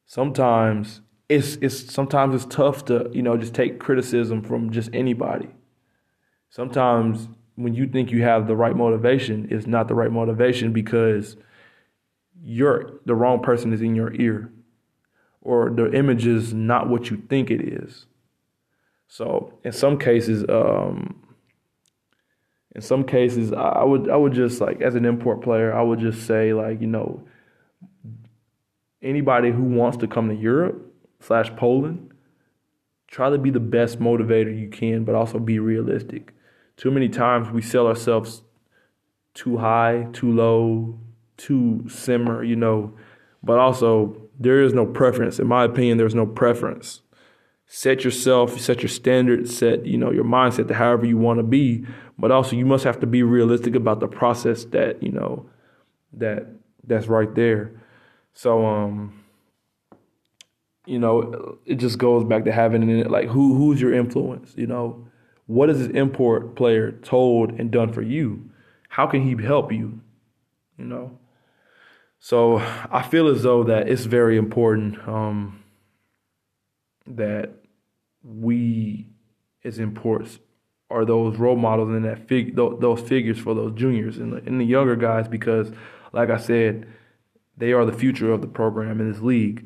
sometimes 0.10 1.02
it's 1.30 1.56
it's 1.62 1.94
sometimes 1.94 2.34
it's 2.34 2.54
tough 2.54 2.84
to 2.84 3.10
you 3.14 3.22
know 3.22 3.38
just 3.38 3.54
take 3.54 3.80
criticism 3.80 4.42
from 4.42 4.72
just 4.72 4.90
anybody. 4.92 5.48
Sometimes 6.50 7.30
when 7.56 7.76
you 7.76 7.86
think 7.88 8.10
you 8.12 8.24
have 8.24 8.48
the 8.48 8.56
right 8.56 8.76
motivation, 8.76 9.48
it's 9.52 9.68
not 9.68 9.88
the 9.88 9.94
right 9.94 10.12
motivation 10.12 10.74
because 10.74 11.38
you're 12.44 13.00
the 13.06 13.14
wrong 13.14 13.42
person 13.42 13.72
is 13.72 13.82
in 13.82 13.96
your 13.96 14.12
ear, 14.16 14.52
or 15.42 15.70
the 15.70 15.94
image 15.94 16.26
is 16.26 16.54
not 16.54 16.90
what 16.90 17.12
you 17.12 17.18
think 17.30 17.52
it 17.52 17.62
is. 17.62 18.08
So 19.08 19.60
in 19.64 19.72
some 19.72 20.00
cases, 20.00 20.44
um, 20.50 21.22
in 22.74 22.82
some 22.82 23.04
cases, 23.04 23.54
I 23.54 23.84
would 23.84 24.10
I 24.10 24.16
would 24.16 24.34
just 24.34 24.60
like 24.60 24.82
as 24.82 24.96
an 24.96 25.06
import 25.06 25.44
player, 25.44 25.72
I 25.72 25.84
would 25.84 26.00
just 26.00 26.26
say 26.26 26.52
like 26.54 26.82
you 26.82 26.88
know 26.88 27.28
anybody 29.02 29.52
who 29.52 29.64
wants 29.64 29.98
to 29.98 30.08
come 30.08 30.30
to 30.30 30.36
Europe 30.36 30.94
slash 31.20 31.56
Poland, 31.56 32.12
try 33.08 33.30
to 33.30 33.38
be 33.38 33.50
the 33.50 33.60
best 33.60 34.00
motivator 34.00 34.58
you 34.58 34.70
can, 34.70 35.04
but 35.04 35.16
also 35.16 35.40
be 35.40 35.60
realistic. 35.60 36.34
Too 36.78 36.92
many 36.92 37.10
times 37.10 37.50
we 37.50 37.62
sell 37.62 37.88
ourselves 37.88 38.44
too 39.34 39.58
high, 39.58 40.08
too 40.14 40.32
low, 40.32 41.00
too 41.38 41.86
simmer, 41.88 42.44
you 42.44 42.56
know, 42.56 42.94
but 43.44 43.58
also 43.58 44.30
there 44.40 44.62
is 44.62 44.74
no 44.74 44.86
preference. 44.86 45.40
In 45.40 45.48
my 45.48 45.64
opinion, 45.64 45.98
there's 45.98 46.16
no 46.16 46.26
preference. 46.26 47.02
Set 47.66 48.04
yourself, 48.04 48.60
set 48.60 48.82
your 48.82 48.90
standards, 48.90 49.56
set, 49.56 49.86
you 49.86 49.98
know, 49.98 50.12
your 50.12 50.24
mindset 50.24 50.68
to 50.70 50.74
however 50.74 51.06
you 51.06 51.18
want 51.18 51.40
to 51.40 51.44
be, 51.44 51.86
but 52.18 52.32
also 52.32 52.56
you 52.56 52.66
must 52.66 52.84
have 52.84 53.00
to 53.00 53.08
be 53.08 53.22
realistic 53.24 53.76
about 53.76 54.00
the 54.00 54.08
process 54.08 54.66
that 54.66 55.02
you 55.04 55.12
know 55.12 55.50
that 56.14 56.48
that's 56.86 57.08
right 57.08 57.34
there. 57.36 57.79
So 58.34 58.66
um, 58.66 59.24
you 60.86 60.98
know, 60.98 61.60
it 61.66 61.76
just 61.76 62.00
goes 62.00 62.24
back 62.24 62.46
to 62.46 62.52
having 62.52 62.90
it 62.90 63.12
like 63.12 63.28
who 63.28 63.56
who's 63.56 63.80
your 63.80 63.94
influence, 63.94 64.54
you 64.58 64.68
know? 64.68 65.06
What 65.46 65.68
this 65.68 65.88
import 65.88 66.56
player 66.56 66.92
told 66.92 67.52
and 67.52 67.72
done 67.72 67.94
for 67.94 68.02
you? 68.02 68.50
How 68.90 69.08
can 69.08 69.22
he 69.24 69.42
help 69.44 69.72
you? 69.72 70.00
You 70.78 70.86
know? 70.86 71.18
So 72.20 72.58
I 72.92 73.04
feel 73.04 73.28
as 73.28 73.44
though 73.44 73.64
that 73.64 73.88
it's 73.88 74.06
very 74.06 74.38
important 74.38 74.98
um, 75.08 75.64
that 77.08 77.52
we 78.24 79.08
as 79.64 79.80
imports 79.80 80.40
are 80.90 81.06
those 81.06 81.38
role 81.38 81.56
models 81.56 81.90
and 81.90 82.04
that 82.06 82.28
fig 82.28 82.56
those 82.56 83.02
figures 83.02 83.38
for 83.38 83.54
those 83.54 83.74
juniors 83.76 84.18
and 84.18 84.34
the, 84.34 84.38
and 84.38 84.60
the 84.60 84.66
younger 84.66 84.96
guys 84.96 85.28
because, 85.28 85.72
like 86.14 86.30
I 86.30 86.38
said, 86.38 86.88
they 87.60 87.74
are 87.74 87.86
the 87.86 87.94
future 87.94 88.32
of 88.32 88.42
the 88.42 88.48
program 88.48 89.00
in 89.00 89.12
this 89.12 89.22
league. 89.22 89.66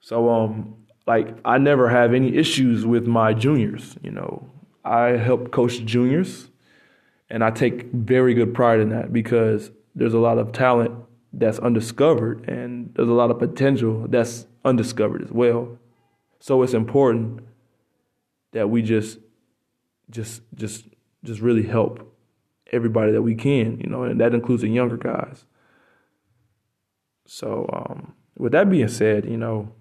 So 0.00 0.30
um, 0.30 0.76
like 1.06 1.36
I 1.44 1.58
never 1.58 1.88
have 1.88 2.14
any 2.14 2.36
issues 2.36 2.86
with 2.86 3.06
my 3.06 3.34
juniors. 3.34 3.96
You 4.02 4.12
know, 4.12 4.48
I 4.84 5.10
help 5.10 5.50
coach 5.50 5.84
juniors, 5.84 6.48
and 7.28 7.44
I 7.44 7.50
take 7.50 7.90
very 7.92 8.32
good 8.34 8.54
pride 8.54 8.80
in 8.80 8.88
that 8.90 9.12
because 9.12 9.70
there's 9.94 10.14
a 10.14 10.18
lot 10.18 10.38
of 10.38 10.52
talent 10.52 10.94
that's 11.32 11.58
undiscovered 11.58 12.48
and 12.48 12.92
there's 12.94 13.08
a 13.08 13.12
lot 13.12 13.30
of 13.30 13.38
potential 13.38 14.06
that's 14.08 14.46
undiscovered 14.64 15.22
as 15.22 15.32
well. 15.32 15.78
So 16.38 16.62
it's 16.62 16.74
important 16.74 17.40
that 18.52 18.70
we 18.70 18.82
just 18.82 19.18
just 20.10 20.42
just 20.54 20.84
just 21.24 21.40
really 21.40 21.64
help 21.64 22.14
everybody 22.72 23.12
that 23.12 23.22
we 23.22 23.34
can, 23.34 23.80
you 23.80 23.88
know, 23.88 24.04
and 24.04 24.20
that 24.20 24.34
includes 24.34 24.62
the 24.62 24.68
younger 24.68 24.96
guys. 24.96 25.44
So, 27.26 27.68
um, 27.72 28.14
with 28.36 28.52
that 28.52 28.68
being 28.68 28.88
said, 28.88 29.24
you 29.24 29.36
know, 29.36 29.72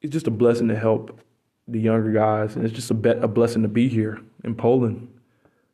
it's 0.00 0.12
just 0.12 0.26
a 0.26 0.30
blessing 0.30 0.68
to 0.68 0.76
help 0.76 1.20
the 1.66 1.80
younger 1.80 2.12
guys, 2.12 2.56
and 2.56 2.64
it's 2.64 2.74
just 2.74 2.90
a, 2.90 2.94
be- 2.94 3.10
a 3.10 3.28
blessing 3.28 3.62
to 3.62 3.68
be 3.68 3.88
here 3.88 4.20
in 4.42 4.54
Poland 4.54 5.08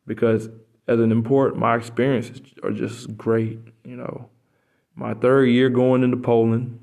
because 0.07 0.49
as 0.87 0.99
an 0.99 1.11
import, 1.11 1.57
my 1.57 1.75
experiences 1.75 2.41
are 2.63 2.71
just 2.71 3.17
great. 3.17 3.59
You 3.83 3.97
know, 3.97 4.29
my 4.95 5.13
third 5.13 5.45
year 5.45 5.69
going 5.69 6.03
into 6.03 6.17
Poland, 6.17 6.79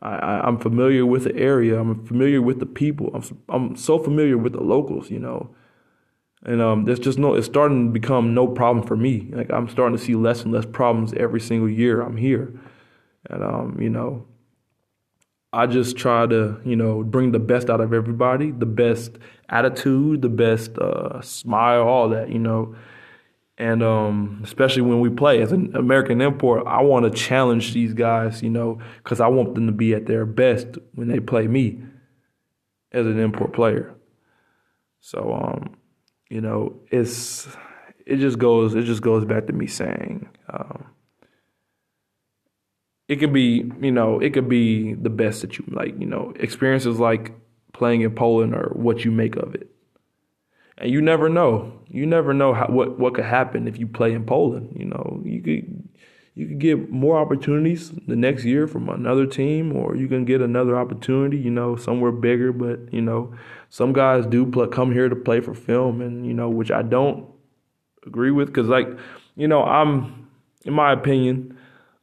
I, 0.00 0.46
am 0.48 0.58
familiar 0.58 1.06
with 1.06 1.24
the 1.24 1.36
area. 1.36 1.78
I'm 1.78 2.04
familiar 2.04 2.42
with 2.42 2.58
the 2.58 2.66
people. 2.66 3.10
I'm 3.14 3.22
I'm 3.48 3.76
so 3.76 3.98
familiar 3.98 4.36
with 4.36 4.52
the 4.52 4.62
locals, 4.62 5.10
you 5.10 5.20
know, 5.20 5.54
and 6.44 6.60
um, 6.60 6.86
just 6.86 7.18
no. 7.18 7.34
It's 7.34 7.46
starting 7.46 7.88
to 7.88 7.92
become 7.92 8.34
no 8.34 8.48
problem 8.48 8.86
for 8.86 8.96
me. 8.96 9.30
Like 9.32 9.50
I'm 9.52 9.68
starting 9.68 9.96
to 9.96 10.02
see 10.02 10.14
less 10.14 10.42
and 10.42 10.52
less 10.52 10.66
problems 10.66 11.12
every 11.14 11.40
single 11.40 11.68
year 11.68 12.00
I'm 12.00 12.16
here, 12.16 12.58
and 13.30 13.44
um, 13.44 13.78
you 13.80 13.88
know, 13.88 14.26
I 15.52 15.66
just 15.66 15.96
try 15.96 16.26
to 16.26 16.60
you 16.64 16.76
know 16.76 17.04
bring 17.04 17.32
the 17.32 17.38
best 17.38 17.70
out 17.70 17.80
of 17.80 17.92
everybody, 17.92 18.50
the 18.50 18.66
best 18.66 19.18
attitude, 19.48 20.22
the 20.22 20.28
best 20.28 20.76
uh, 20.78 21.20
smile, 21.20 21.82
all 21.82 22.08
that, 22.08 22.30
you 22.30 22.38
know. 22.38 22.74
And 23.58 23.82
um, 23.82 24.40
especially 24.42 24.82
when 24.82 25.00
we 25.00 25.10
play 25.10 25.40
as 25.42 25.52
an 25.52 25.76
American 25.76 26.20
import, 26.20 26.66
I 26.66 26.82
want 26.82 27.04
to 27.04 27.16
challenge 27.16 27.74
these 27.74 27.94
guys, 27.94 28.42
you 28.42 28.50
know, 28.50 28.80
because 29.04 29.20
I 29.20 29.28
want 29.28 29.54
them 29.54 29.66
to 29.66 29.72
be 29.72 29.94
at 29.94 30.06
their 30.06 30.26
best 30.26 30.66
when 30.94 31.06
they 31.06 31.20
play 31.20 31.46
me 31.46 31.78
as 32.90 33.06
an 33.06 33.20
import 33.20 33.52
player. 33.52 33.94
So, 35.00 35.32
um, 35.34 35.76
you 36.32 36.40
know, 36.40 36.80
it's 36.90 37.46
it 38.06 38.16
just 38.16 38.38
goes 38.38 38.74
it 38.74 38.84
just 38.84 39.02
goes 39.02 39.26
back 39.26 39.46
to 39.48 39.52
me 39.52 39.66
saying 39.66 40.30
um, 40.48 40.86
it 43.06 43.16
could 43.16 43.34
be 43.34 43.70
you 43.82 43.92
know 43.92 44.18
it 44.18 44.32
could 44.32 44.48
be 44.48 44.94
the 44.94 45.10
best 45.10 45.42
that 45.42 45.58
you 45.58 45.64
like 45.68 45.94
you 46.00 46.06
know 46.06 46.32
experiences 46.40 46.98
like 46.98 47.34
playing 47.74 48.00
in 48.00 48.14
Poland 48.14 48.54
or 48.54 48.72
what 48.74 49.04
you 49.04 49.10
make 49.10 49.36
of 49.36 49.54
it 49.54 49.68
and 50.78 50.90
you 50.90 51.02
never 51.02 51.28
know. 51.28 51.80
You 51.88 52.06
never 52.06 52.32
know 52.32 52.54
how, 52.54 52.66
what 52.68 52.98
what 52.98 53.14
could 53.14 53.26
happen 53.26 53.68
if 53.68 53.78
you 53.78 53.86
play 53.86 54.12
in 54.12 54.24
Poland. 54.24 54.74
You 54.74 54.86
know, 54.86 55.20
you 55.24 55.42
could 55.42 55.88
you 56.34 56.48
could 56.48 56.58
get 56.58 56.90
more 56.90 57.18
opportunities 57.18 57.90
the 58.06 58.16
next 58.16 58.44
year 58.44 58.66
from 58.66 58.88
another 58.88 59.26
team, 59.26 59.74
or 59.76 59.96
you 59.96 60.08
can 60.08 60.24
get 60.24 60.40
another 60.40 60.76
opportunity. 60.78 61.36
You 61.36 61.50
know, 61.50 61.76
somewhere 61.76 62.12
bigger. 62.12 62.52
But 62.52 62.92
you 62.92 63.02
know, 63.02 63.34
some 63.68 63.92
guys 63.92 64.26
do 64.26 64.46
play, 64.46 64.68
come 64.68 64.92
here 64.92 65.08
to 65.08 65.16
play 65.16 65.40
for 65.40 65.54
film, 65.54 66.00
and 66.00 66.26
you 66.26 66.34
know, 66.34 66.48
which 66.48 66.70
I 66.70 66.82
don't 66.82 67.26
agree 68.06 68.30
with, 68.30 68.48
because 68.48 68.68
like, 68.68 68.88
you 69.36 69.46
know, 69.46 69.62
I'm 69.62 70.28
in 70.64 70.72
my 70.72 70.92
opinion, 70.92 71.58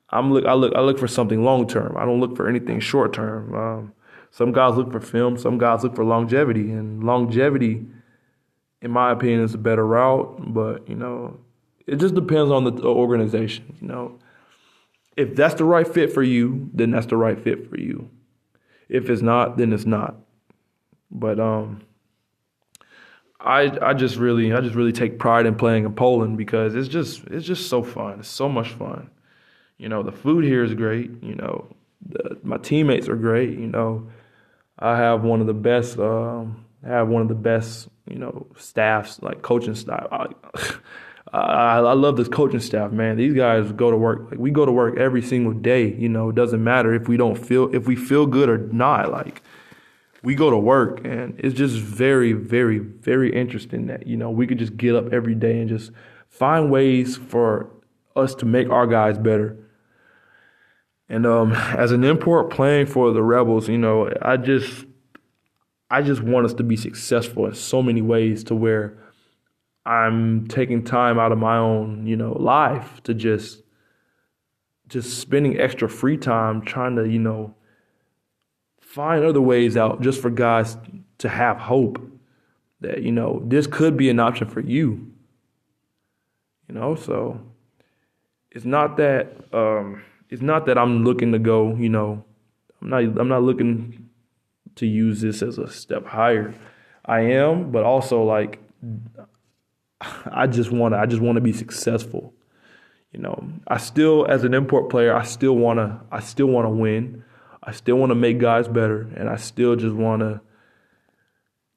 I'm 0.09 0.31
look 0.31 0.45
I 0.45 0.53
look 0.53 0.73
I 0.75 0.81
look 0.81 0.99
for 0.99 1.07
something 1.07 1.43
long 1.43 1.67
term. 1.67 1.97
I 1.97 2.05
don't 2.05 2.19
look 2.19 2.35
for 2.35 2.47
anything 2.47 2.79
short 2.79 3.13
term. 3.13 3.55
Um, 3.55 3.93
some 4.31 4.51
guys 4.51 4.75
look 4.75 4.91
for 4.91 5.01
film, 5.01 5.37
some 5.37 5.57
guys 5.57 5.83
look 5.83 5.95
for 5.95 6.05
longevity, 6.05 6.71
and 6.71 7.03
longevity 7.03 7.85
in 8.81 8.91
my 8.91 9.11
opinion, 9.11 9.41
is 9.41 9.53
a 9.53 9.57
better 9.57 9.85
route. 9.85 10.53
But 10.53 10.87
you 10.87 10.95
know, 10.95 11.39
it 11.89 11.97
just 11.97 12.15
depends 12.15 12.51
on 12.51 12.63
the 12.63 12.83
organization. 12.83 13.75
You 13.81 13.87
know, 13.87 14.19
if 15.17 15.35
that's 15.35 15.55
the 15.55 15.65
right 15.65 15.87
fit 15.87 16.13
for 16.13 16.23
you, 16.23 16.69
then 16.73 16.91
that's 16.91 17.07
the 17.07 17.17
right 17.17 17.39
fit 17.39 17.69
for 17.69 17.77
you. 17.77 18.09
If 18.87 19.09
it's 19.09 19.21
not, 19.21 19.57
then 19.57 19.73
it's 19.73 19.85
not. 19.85 20.15
But 21.11 21.39
um, 21.39 21.81
I 23.39 23.77
I 23.81 23.93
just 23.93 24.15
really 24.17 24.53
I 24.53 24.61
just 24.61 24.75
really 24.75 24.91
take 24.91 25.19
pride 25.19 25.45
in 25.45 25.55
playing 25.55 25.85
in 25.85 25.93
Poland 25.93 26.37
because 26.37 26.75
it's 26.75 26.87
just 26.87 27.23
it's 27.27 27.45
just 27.45 27.69
so 27.69 27.83
fun. 27.83 28.19
It's 28.19 28.29
so 28.29 28.49
much 28.49 28.69
fun. 28.69 29.09
You 29.77 29.89
know, 29.89 30.03
the 30.03 30.11
food 30.11 30.43
here 30.43 30.63
is 30.63 30.73
great. 30.73 31.11
You 31.23 31.35
know, 31.35 31.67
the, 32.05 32.37
my 32.43 32.57
teammates 32.57 33.07
are 33.07 33.15
great. 33.15 33.57
You 33.57 33.67
know, 33.67 34.09
I 34.77 34.97
have 34.97 35.23
one 35.23 35.41
of 35.41 35.47
the 35.47 35.53
best. 35.53 35.97
Um, 35.97 36.65
I 36.85 36.89
have 36.89 37.07
one 37.07 37.21
of 37.21 37.27
the 37.27 37.35
best 37.35 37.89
you 38.09 38.17
know, 38.17 38.47
staffs 38.57 39.21
like 39.21 39.41
coaching 39.41 39.75
staff. 39.75 40.07
I, 40.11 40.27
I, 41.31 41.77
I 41.77 41.93
love 41.93 42.17
this 42.17 42.27
coaching 42.27 42.59
staff, 42.59 42.91
man. 42.91 43.17
These 43.17 43.33
guys 43.33 43.71
go 43.71 43.91
to 43.91 43.97
work. 43.97 44.31
Like 44.31 44.39
we 44.39 44.51
go 44.51 44.65
to 44.65 44.71
work 44.71 44.97
every 44.97 45.21
single 45.21 45.53
day. 45.53 45.93
You 45.93 46.09
know, 46.09 46.29
it 46.29 46.35
doesn't 46.35 46.63
matter 46.63 46.93
if 46.93 47.07
we 47.07 47.17
don't 47.17 47.35
feel 47.35 47.73
if 47.73 47.87
we 47.87 47.95
feel 47.95 48.25
good 48.25 48.49
or 48.49 48.57
not. 48.57 49.11
Like 49.11 49.43
we 50.23 50.35
go 50.35 50.49
to 50.49 50.57
work, 50.57 51.05
and 51.05 51.35
it's 51.37 51.55
just 51.55 51.77
very, 51.77 52.33
very, 52.33 52.79
very 52.79 53.33
interesting 53.33 53.87
that 53.87 54.07
you 54.07 54.17
know 54.17 54.31
we 54.31 54.47
could 54.47 54.57
just 54.57 54.75
get 54.75 54.95
up 54.95 55.13
every 55.13 55.35
day 55.35 55.59
and 55.59 55.69
just 55.69 55.91
find 56.27 56.71
ways 56.71 57.17
for 57.17 57.69
us 58.15 58.33
to 58.35 58.45
make 58.45 58.69
our 58.69 58.87
guys 58.87 59.17
better. 59.17 59.57
And 61.09 61.25
um, 61.25 61.53
as 61.53 61.91
an 61.91 62.03
import 62.03 62.49
playing 62.49 62.87
for 62.87 63.11
the 63.11 63.23
Rebels, 63.23 63.69
you 63.69 63.77
know, 63.77 64.11
I 64.21 64.37
just 64.37 64.85
I 65.91 66.01
just 66.01 66.21
want 66.21 66.45
us 66.45 66.53
to 66.55 66.63
be 66.63 66.75
successful 66.75 67.45
in 67.45 67.53
so 67.53 67.83
many 67.83 68.01
ways 68.01 68.43
to 68.45 68.55
where 68.55 68.97
I'm 69.85 70.47
taking 70.47 70.83
time 70.83 71.17
out 71.17 71.31
of 71.31 71.37
my 71.37 71.57
own, 71.57 72.05
you 72.05 72.15
know, 72.15 72.33
life 72.33 73.01
to 73.03 73.13
just 73.13 73.63
just 74.87 75.19
spending 75.19 75.59
extra 75.59 75.87
free 75.87 76.17
time 76.17 76.61
trying 76.61 76.95
to, 76.95 77.07
you 77.07 77.19
know, 77.19 77.53
find 78.81 79.23
other 79.23 79.41
ways 79.41 79.77
out 79.77 80.01
just 80.01 80.19
for 80.21 80.31
guys 80.31 80.77
to 81.19 81.29
have 81.29 81.57
hope 81.57 82.01
that, 82.81 83.03
you 83.03 83.11
know, 83.11 83.41
this 83.45 83.67
could 83.67 83.95
be 83.95 84.09
an 84.09 84.19
option 84.19 84.47
for 84.47 84.61
you. 84.61 85.11
You 86.67 86.75
know, 86.75 86.95
so 86.95 87.39
it's 88.51 88.65
not 88.65 88.97
that 88.97 89.35
um 89.53 90.03
it's 90.29 90.41
not 90.41 90.65
that 90.67 90.77
I'm 90.77 91.03
looking 91.03 91.31
to 91.31 91.39
go, 91.39 91.75
you 91.75 91.89
know, 91.89 92.23
I'm 92.81 92.89
not 92.89 93.03
I'm 93.03 93.27
not 93.27 93.43
looking 93.43 94.09
to 94.75 94.85
use 94.85 95.21
this 95.21 95.41
as 95.41 95.57
a 95.57 95.69
step 95.69 96.05
higher. 96.05 96.53
I 97.05 97.21
am, 97.21 97.71
but 97.71 97.83
also 97.83 98.23
like 98.23 98.59
I 100.01 100.47
just 100.47 100.71
want 100.71 100.93
to 100.93 100.99
I 100.99 101.05
just 101.05 101.21
want 101.21 101.35
to 101.35 101.41
be 101.41 101.53
successful. 101.53 102.33
You 103.11 103.19
know, 103.19 103.49
I 103.67 103.77
still 103.77 104.25
as 104.27 104.43
an 104.43 104.53
import 104.53 104.89
player, 104.89 105.15
I 105.15 105.23
still 105.23 105.55
want 105.55 105.77
to 105.77 105.99
I 106.11 106.19
still 106.19 106.47
want 106.47 106.65
to 106.65 106.69
win. 106.69 107.23
I 107.63 107.71
still 107.71 107.95
want 107.97 108.11
to 108.11 108.15
make 108.15 108.39
guys 108.39 108.67
better 108.67 109.01
and 109.15 109.29
I 109.29 109.35
still 109.35 109.75
just 109.75 109.95
want 109.95 110.21
to 110.21 110.41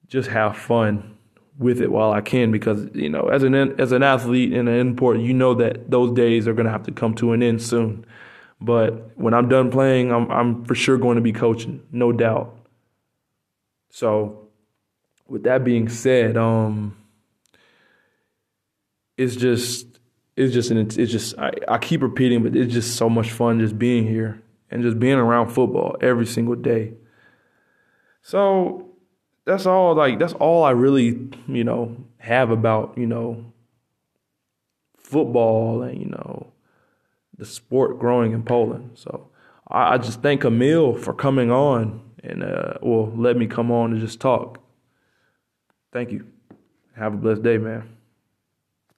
just 0.06 0.28
have 0.28 0.56
fun 0.56 1.16
with 1.58 1.80
it 1.80 1.90
while 1.90 2.12
I 2.12 2.20
can 2.20 2.50
because 2.50 2.86
you 2.94 3.08
know, 3.08 3.28
as 3.28 3.42
an 3.42 3.54
as 3.80 3.92
an 3.92 4.02
athlete 4.02 4.52
and 4.52 4.68
an 4.68 4.74
import, 4.76 5.20
you 5.20 5.34
know 5.34 5.54
that 5.54 5.90
those 5.90 6.12
days 6.12 6.46
are 6.46 6.52
going 6.52 6.66
to 6.66 6.72
have 6.72 6.84
to 6.84 6.92
come 6.92 7.14
to 7.16 7.32
an 7.32 7.42
end 7.42 7.62
soon. 7.62 8.04
But 8.60 9.18
when 9.18 9.34
I'm 9.34 9.48
done 9.48 9.70
playing, 9.70 10.12
I'm 10.12 10.30
I'm 10.30 10.64
for 10.64 10.74
sure 10.74 10.96
going 10.98 11.16
to 11.16 11.22
be 11.22 11.32
coaching, 11.32 11.82
no 11.90 12.12
doubt. 12.12 12.56
So, 13.90 14.48
with 15.28 15.42
that 15.42 15.64
being 15.64 15.88
said, 15.88 16.36
um, 16.36 16.96
it's 19.16 19.36
just 19.36 19.86
it's 20.36 20.52
just 20.52 20.70
an 20.70 20.78
it's 20.78 20.96
just 20.96 21.38
I, 21.38 21.52
I 21.68 21.78
keep 21.78 22.02
repeating, 22.02 22.42
but 22.42 22.56
it's 22.56 22.72
just 22.72 22.96
so 22.96 23.08
much 23.08 23.30
fun 23.30 23.60
just 23.60 23.78
being 23.78 24.06
here 24.06 24.42
and 24.70 24.82
just 24.82 24.98
being 24.98 25.18
around 25.18 25.50
football 25.50 25.96
every 26.00 26.26
single 26.26 26.54
day. 26.54 26.94
So, 28.22 28.92
that's 29.44 29.66
all 29.66 29.94
like 29.94 30.18
that's 30.18 30.32
all 30.34 30.64
I 30.64 30.70
really, 30.70 31.28
you 31.46 31.64
know, 31.64 31.96
have 32.18 32.50
about, 32.50 32.96
you 32.96 33.06
know, 33.06 33.52
football 34.96 35.82
and, 35.82 35.98
you 35.98 36.06
know, 36.06 36.52
the 37.36 37.44
sport 37.44 37.98
growing 37.98 38.32
in 38.32 38.44
Poland. 38.44 38.92
So 38.94 39.28
I, 39.68 39.94
I 39.94 39.98
just 39.98 40.22
thank 40.22 40.44
Emil 40.44 40.94
for 40.94 41.12
coming 41.12 41.50
on 41.50 42.00
and 42.22 42.44
uh 42.44 42.74
well 42.82 43.12
let 43.16 43.36
me 43.36 43.46
come 43.46 43.70
on 43.70 43.92
and 43.92 44.00
just 44.00 44.20
talk. 44.20 44.60
Thank 45.92 46.12
you. 46.12 46.26
Have 46.96 47.14
a 47.14 47.16
blessed 47.16 47.42
day, 47.42 47.58
man. 47.58 47.96